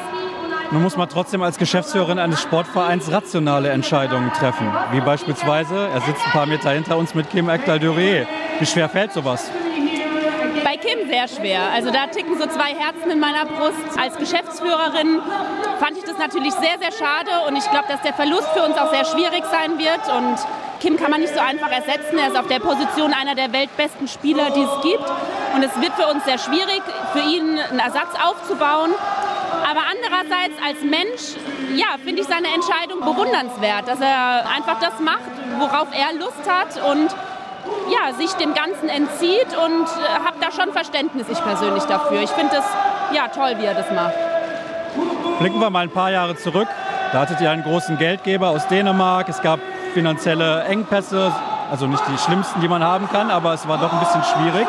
[0.72, 4.68] Nun muss man trotzdem als Geschäftsführerin eines Sportvereins rationale Entscheidungen treffen.
[4.91, 8.28] Wie beispielsweise, er sitzt ein paar Meter hinter uns mit Kim Ekdal-Durier.
[8.59, 9.51] Wie schwer fällt sowas?
[10.63, 11.61] Bei Kim sehr schwer.
[11.73, 13.99] Also da ticken so zwei Herzen in meiner Brust.
[13.99, 15.21] Als Geschäftsführerin
[15.79, 18.77] fand ich das natürlich sehr, sehr schade und ich glaube, dass der Verlust für uns
[18.77, 20.07] auch sehr schwierig sein wird.
[20.15, 20.37] Und
[20.79, 22.17] Kim kann man nicht so einfach ersetzen.
[22.17, 25.05] Er ist auf der Position einer der weltbesten Spieler, die es gibt.
[25.55, 26.81] Und es wird für uns sehr schwierig,
[27.13, 28.91] für ihn einen Ersatz aufzubauen.
[29.69, 31.35] Aber andererseits als Mensch,
[31.75, 36.81] ja, finde ich seine Entscheidung bewundernswert, dass er einfach das macht, worauf er Lust hat
[36.83, 37.09] und
[37.89, 42.22] ja, sich dem Ganzen entzieht und äh, habe da schon Verständnis, ich persönlich dafür.
[42.22, 42.65] Ich finde es
[43.13, 44.13] ja, toll, wie er das macht.
[45.39, 46.68] Blicken wir mal ein paar Jahre zurück.
[47.13, 49.30] Da hattet ihr einen großen Geldgeber aus Dänemark.
[49.30, 49.59] Es gab
[49.93, 51.32] finanzielle Engpässe,
[51.72, 54.68] also nicht die schlimmsten, die man haben kann, aber es war doch ein bisschen schwierig.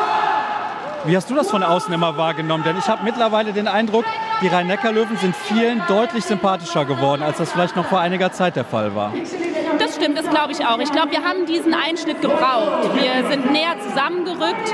[1.05, 2.63] Wie hast du das von außen immer wahrgenommen?
[2.63, 4.05] Denn ich habe mittlerweile den Eindruck,
[4.41, 8.65] die Rhein-Neckar-Löwen sind vielen deutlich sympathischer geworden, als das vielleicht noch vor einiger Zeit der
[8.65, 9.13] Fall war.
[9.99, 10.79] Das stimmt, das glaube ich auch.
[10.79, 12.89] Ich glaube, wir haben diesen Einschnitt gebraucht.
[12.95, 14.73] Wir sind näher zusammengerückt.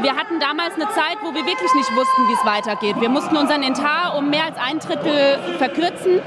[0.00, 3.00] Wir hatten damals eine Zeit, wo wir wirklich nicht wussten, wie es weitergeht.
[3.00, 6.20] Wir mussten unseren Intar um mehr als ein Drittel verkürzen.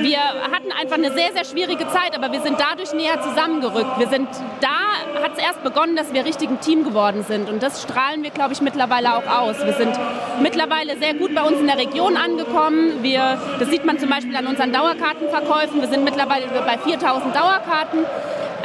[0.00, 3.98] Wir hatten einfach eine sehr, sehr schwierige Zeit, aber wir sind dadurch näher zusammengerückt.
[3.98, 4.28] Wir sind
[4.60, 7.48] da, hat es erst begonnen, dass wir richtig ein Team geworden sind.
[7.48, 9.64] Und das strahlen wir, glaube ich, mittlerweile auch aus.
[9.64, 9.98] Wir sind
[10.42, 13.02] mittlerweile sehr gut bei uns in der Region angekommen.
[13.02, 15.80] Wir, das sieht man zum Beispiel an unseren Dauerkartenverkäufen.
[15.80, 18.00] Wir sind mittlerweile bei 4000 Dauerkarten.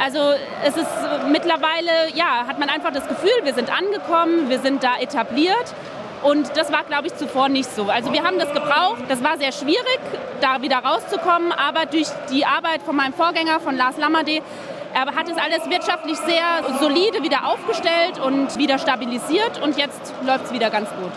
[0.02, 0.18] Also
[0.64, 0.88] es ist
[1.30, 5.74] mittlerweile, ja, hat man einfach das Gefühl, wir sind angekommen, wir sind da etabliert.
[6.22, 7.88] Und das war, glaube ich, zuvor nicht so.
[7.88, 9.02] Also wir haben das gebraucht.
[9.08, 10.00] Das war sehr schwierig,
[10.40, 11.52] da wieder rauszukommen.
[11.52, 14.40] Aber durch die Arbeit von meinem Vorgänger, von Lars Lammerde,
[14.92, 19.62] er hat es alles wirtschaftlich sehr solide wieder aufgestellt und wieder stabilisiert.
[19.62, 21.12] Und jetzt läuft es wieder ganz gut.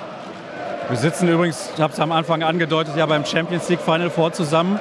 [0.89, 4.33] Wir sitzen übrigens, ich habe es am Anfang angedeutet, ja beim Champions League Final Four
[4.33, 4.79] zusammen.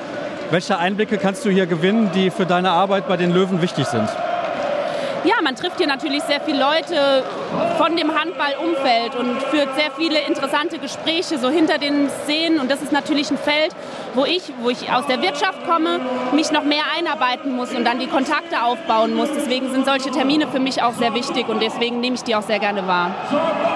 [0.53, 4.07] Welche Einblicke kannst du hier gewinnen, die für deine Arbeit bei den Löwen wichtig sind?
[5.25, 7.23] Ja, man trifft hier natürlich sehr viele Leute
[7.79, 12.59] von dem Handballumfeld und führt sehr viele interessante Gespräche so hinter den Szenen.
[12.59, 13.75] Und das ist natürlich ein Feld,
[14.14, 16.01] wo ich, wo ich aus der Wirtschaft komme,
[16.33, 19.29] mich noch mehr einarbeiten muss und dann die Kontakte aufbauen muss.
[19.33, 22.43] Deswegen sind solche Termine für mich auch sehr wichtig und deswegen nehme ich die auch
[22.43, 23.12] sehr gerne wahr.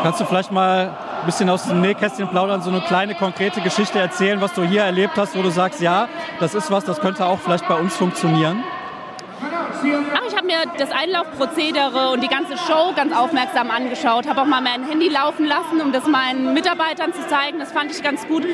[0.03, 4.01] Kannst du vielleicht mal ein bisschen aus dem Nähkästchen plaudern, so eine kleine konkrete Geschichte
[4.01, 6.09] erzählen, was du hier erlebt hast, wo du sagst, ja,
[6.41, 8.65] das ist was, das könnte auch vielleicht bei uns funktionieren?
[10.15, 14.29] Ach, habe mir das Einlaufprozedere und die ganze Show ganz aufmerksam angeschaut.
[14.29, 17.59] Habe auch mal mein Handy laufen lassen, um das meinen Mitarbeitern zu zeigen.
[17.59, 18.45] Das fand ich ganz gut.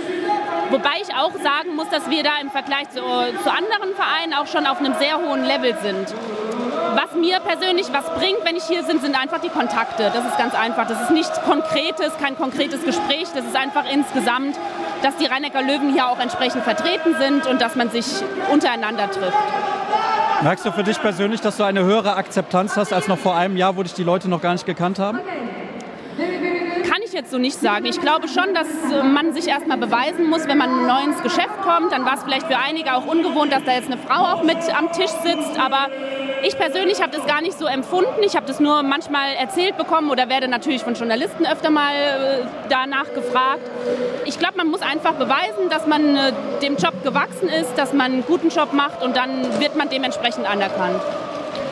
[0.71, 4.47] Wobei ich auch sagen muss, dass wir da im Vergleich zu, zu anderen Vereinen auch
[4.47, 6.15] schon auf einem sehr hohen Level sind.
[6.95, 10.11] Was mir persönlich was bringt, wenn ich hier bin, sind einfach die Kontakte.
[10.15, 10.87] Das ist ganz einfach.
[10.87, 13.29] Das ist nichts Konkretes, kein konkretes Gespräch.
[13.35, 14.57] Das ist einfach insgesamt,
[15.03, 18.07] dass die Rheinecker Löwen hier auch entsprechend vertreten sind und dass man sich
[18.53, 19.37] untereinander trifft.
[20.43, 23.57] Merkst du für dich persönlich, dass du eine höhere Akzeptanz hast als noch vor einem
[23.57, 25.19] Jahr, wo dich die Leute noch gar nicht gekannt haben?
[25.19, 25.62] Kann
[27.13, 27.85] ich jetzt so nicht sagen.
[27.85, 28.67] Ich glaube schon, dass
[29.05, 31.93] man sich erstmal beweisen muss, wenn man neu ins Geschäft kommt.
[31.93, 34.57] Dann war es vielleicht für einige auch ungewohnt, dass da jetzt eine Frau auch mit
[34.77, 35.59] am Tisch sitzt.
[35.61, 35.89] Aber
[36.43, 38.23] ich persönlich habe das gar nicht so empfunden.
[38.23, 42.47] Ich habe das nur manchmal erzählt bekommen oder werde natürlich von Journalisten öfter mal äh,
[42.71, 43.71] danach gefragt.
[44.25, 46.33] Ich glaube, man muss einfach beweisen, dass man äh,
[46.63, 50.49] dem Job gewachsen ist, dass man einen guten Job macht und dann wird man dementsprechend
[50.49, 51.01] anerkannt.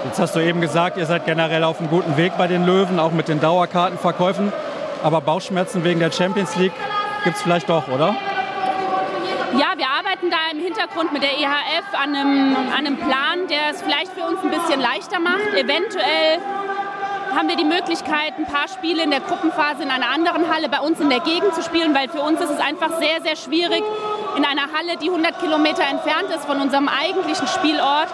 [0.04, 2.98] Jetzt hast du eben gesagt, ihr seid generell auf einem guten Weg bei den Löwen,
[2.98, 4.52] auch mit den Dauerkartenverkäufen.
[5.02, 6.72] Aber Bauchschmerzen wegen der Champions League
[7.24, 8.14] gibt es vielleicht doch, oder?
[9.52, 13.70] Ja, wir arbeiten da im Hintergrund mit der EHF an einem, an einem Plan, der
[13.70, 15.54] es vielleicht für uns ein bisschen leichter macht.
[15.54, 16.38] Eventuell
[17.34, 20.80] haben wir die Möglichkeit, ein paar Spiele in der Gruppenphase in einer anderen Halle bei
[20.80, 23.82] uns in der Gegend zu spielen, weil für uns ist es einfach sehr, sehr schwierig,
[24.36, 28.08] in einer Halle, die 100 Kilometer entfernt ist von unserem eigentlichen Spielort,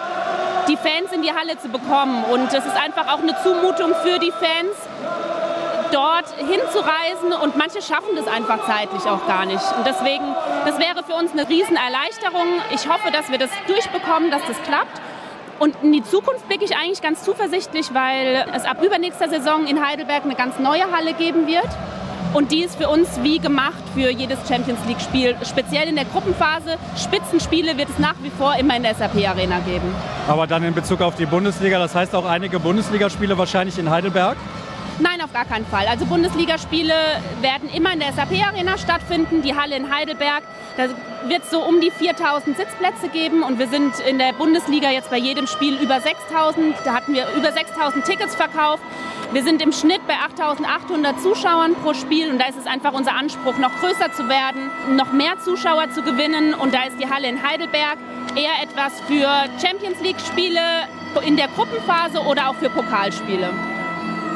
[0.67, 2.23] die Fans in die Halle zu bekommen.
[2.25, 4.75] Und es ist einfach auch eine Zumutung für die Fans,
[5.91, 9.63] dort hinzureisen und manche schaffen das einfach zeitlich auch gar nicht.
[9.77, 10.25] Und deswegen,
[10.65, 12.47] das wäre für uns eine Riesenerleichterung.
[12.73, 15.01] Ich hoffe, dass wir das durchbekommen, dass das klappt.
[15.59, 19.85] Und in die Zukunft blicke ich eigentlich ganz zuversichtlich, weil es ab übernächster Saison in
[19.85, 21.67] Heidelberg eine ganz neue Halle geben wird.
[22.33, 25.35] Und die ist für uns wie gemacht für jedes Champions League-Spiel.
[25.49, 26.77] Speziell in der Gruppenphase.
[26.95, 29.95] Spitzenspiele wird es nach wie vor immer in der SAP-Arena geben.
[30.27, 34.37] Aber dann in Bezug auf die Bundesliga, das heißt auch einige Bundesligaspiele wahrscheinlich in Heidelberg?
[34.99, 35.85] Nein, auf gar keinen Fall.
[35.87, 36.93] Also Bundesligaspiele
[37.41, 39.43] werden immer in der SAP-Arena stattfinden.
[39.43, 40.41] Die Halle in Heidelberg,
[40.75, 40.85] da
[41.29, 45.11] wird es so um die 4000 Sitzplätze geben und wir sind in der Bundesliga jetzt
[45.11, 46.75] bei jedem Spiel über 6000.
[46.83, 48.81] Da hatten wir über 6000 Tickets verkauft.
[49.33, 53.13] Wir sind im Schnitt bei 8800 Zuschauern pro Spiel und da ist es einfach unser
[53.13, 57.27] Anspruch, noch größer zu werden, noch mehr Zuschauer zu gewinnen und da ist die Halle
[57.27, 57.97] in Heidelberg
[58.35, 59.27] eher etwas für
[59.61, 60.61] Champions League-Spiele
[61.25, 63.49] in der Gruppenphase oder auch für Pokalspiele.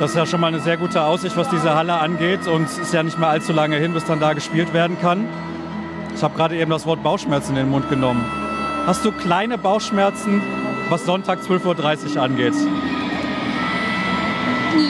[0.02, 2.47] Das ist ja schon mal eine sehr gute Aussicht, was diese Halle angeht.
[2.47, 5.28] Und es ist ja nicht mehr allzu lange hin, bis dann da gespielt werden kann.
[6.16, 8.26] Ich habe gerade eben das Wort Bauchschmerzen in den Mund genommen.
[8.88, 10.41] Hast du kleine Bauchschmerzen,
[10.89, 12.56] was Sonntag 12.30 Uhr angeht?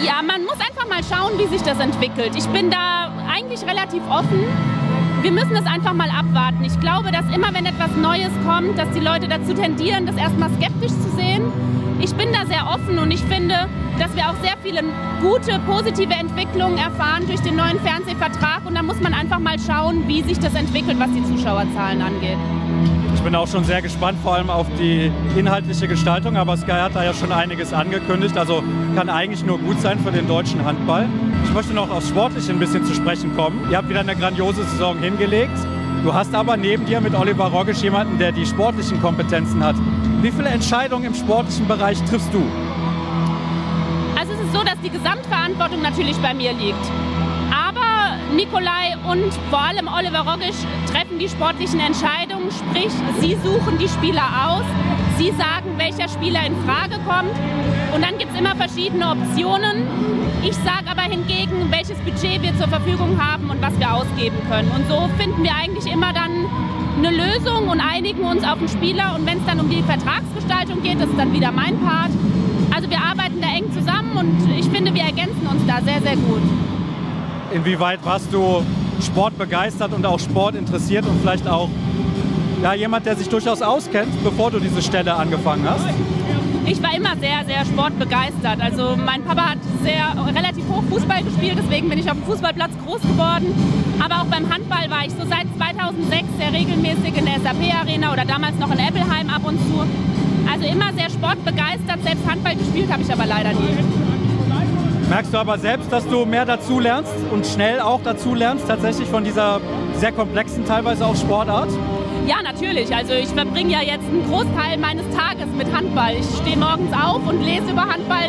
[0.01, 2.31] Ja, man muss einfach mal schauen, wie sich das entwickelt.
[2.37, 4.45] Ich bin da eigentlich relativ offen.
[5.23, 6.63] Wir müssen es einfach mal abwarten.
[6.63, 10.49] Ich glaube, dass immer, wenn etwas Neues kommt, dass die Leute dazu tendieren, das erstmal
[10.51, 11.51] skeptisch zu sehen.
[12.03, 13.67] Ich bin da sehr offen und ich finde,
[13.99, 14.81] dass wir auch sehr viele
[15.21, 18.65] gute, positive Entwicklungen erfahren durch den neuen Fernsehvertrag.
[18.65, 22.37] Und da muss man einfach mal schauen, wie sich das entwickelt, was die Zuschauerzahlen angeht.
[23.13, 26.37] Ich bin auch schon sehr gespannt, vor allem auf die inhaltliche Gestaltung.
[26.37, 28.35] Aber Sky hat da ja schon einiges angekündigt.
[28.35, 28.63] Also
[28.95, 31.07] kann eigentlich nur gut sein für den deutschen Handball.
[31.43, 33.67] Ich möchte noch aufs Sportliche ein bisschen zu sprechen kommen.
[33.69, 35.55] Ihr habt wieder eine grandiose Saison hingelegt.
[36.03, 39.75] Du hast aber neben dir mit Oliver Rogisch jemanden, der die sportlichen Kompetenzen hat.
[40.21, 42.41] Wie viele Entscheidungen im sportlichen Bereich triffst du?
[44.19, 46.83] Also es ist so, dass die Gesamtverantwortung natürlich bei mir liegt.
[47.51, 50.57] Aber Nikolai und vor allem Oliver Rogisch
[50.91, 54.65] treffen die sportlichen Entscheidungen, sprich, sie suchen die Spieler aus,
[55.21, 57.35] sie sagen, welcher Spieler in Frage kommt.
[57.93, 59.85] Und dann gibt es immer verschiedene Optionen.
[60.41, 64.71] Ich sage aber hingegen, welches Budget wir zur Verfügung haben und was wir ausgeben können.
[64.71, 66.31] Und so finden wir eigentlich immer dann
[66.97, 69.15] eine Lösung und einigen uns auf den Spieler.
[69.15, 72.11] Und wenn es dann um die Vertragsgestaltung geht, das ist dann wieder mein Part.
[72.73, 76.15] Also wir arbeiten da eng zusammen und ich finde, wir ergänzen uns da sehr, sehr
[76.15, 76.41] gut.
[77.53, 78.63] Inwieweit warst du
[79.03, 81.69] sportbegeistert und auch Sport interessiert und vielleicht auch
[82.61, 85.85] ja, jemand, der sich durchaus auskennt, bevor du diese Stelle angefangen hast?
[86.65, 88.61] Ich war immer sehr, sehr sportbegeistert.
[88.61, 92.71] Also mein Papa hat sehr relativ hoch Fußball gespielt, deswegen bin ich auf dem Fußballplatz
[92.85, 93.47] groß geworden.
[94.03, 98.25] Aber auch beim Handball war ich so seit 2006 sehr regelmäßig in der SAP-Arena oder
[98.25, 99.85] damals noch in Eppelheim ab und zu.
[100.51, 102.03] Also immer sehr sportbegeistert.
[102.03, 103.77] Selbst Handball gespielt habe ich aber leider nie.
[105.09, 109.09] Merkst du aber selbst, dass du mehr dazu lernst und schnell auch dazu lernst, tatsächlich
[109.09, 109.59] von dieser
[109.97, 111.69] sehr komplexen, teilweise auch Sportart?
[112.27, 112.93] Ja, natürlich.
[112.95, 116.15] Also ich verbringe ja jetzt einen Großteil meines Tages mit Handball.
[116.19, 118.27] Ich stehe morgens auf und lese über Handball.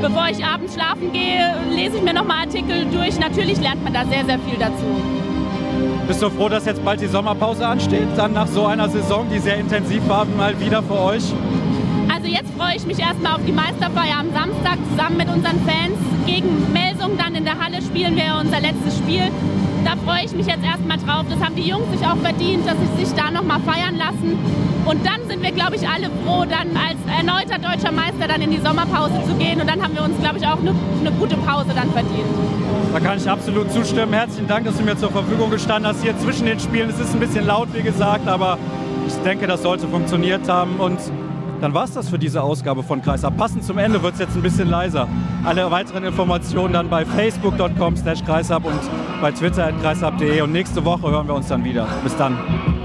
[0.00, 3.18] Bevor ich abends schlafen gehe, lese ich mir nochmal Artikel durch.
[3.18, 4.84] Natürlich lernt man da sehr, sehr viel dazu.
[6.06, 8.08] Bist du froh, dass jetzt bald die Sommerpause ansteht?
[8.16, 11.24] Dann nach so einer Saison, die sehr intensiv war, mal wieder für euch?
[12.28, 15.96] Also jetzt freue ich mich erstmal auf die Meisterfeier am Samstag zusammen mit unseren Fans.
[16.26, 19.32] Gegen Melsung dann in der Halle spielen wir unser letztes Spiel.
[19.82, 21.24] Da freue ich mich jetzt erstmal drauf.
[21.30, 24.36] Das haben die Jungs sich auch verdient, dass sie sich da nochmal feiern lassen.
[24.84, 28.50] Und dann sind wir, glaube ich, alle froh, dann als erneuter deutscher Meister dann in
[28.50, 29.58] die Sommerpause zu gehen.
[29.62, 32.28] Und dann haben wir uns, glaube ich, auch eine, eine gute Pause dann verdient.
[32.92, 34.12] Da kann ich absolut zustimmen.
[34.12, 36.90] Herzlichen Dank, dass du mir zur Verfügung gestanden hast hier zwischen den Spielen.
[36.90, 38.58] Es ist ein bisschen laut, wie gesagt, aber
[39.06, 40.76] ich denke, das sollte funktioniert haben.
[40.76, 40.98] Und
[41.60, 43.36] dann war es das für diese Ausgabe von Kreisab.
[43.36, 45.08] Passend zum Ende wird es jetzt ein bisschen leiser.
[45.44, 48.80] Alle weiteren Informationen dann bei facebook.com slash kreisab und
[49.20, 50.40] bei twitter.kreisab.de.
[50.42, 51.86] Und nächste Woche hören wir uns dann wieder.
[52.04, 52.77] Bis dann.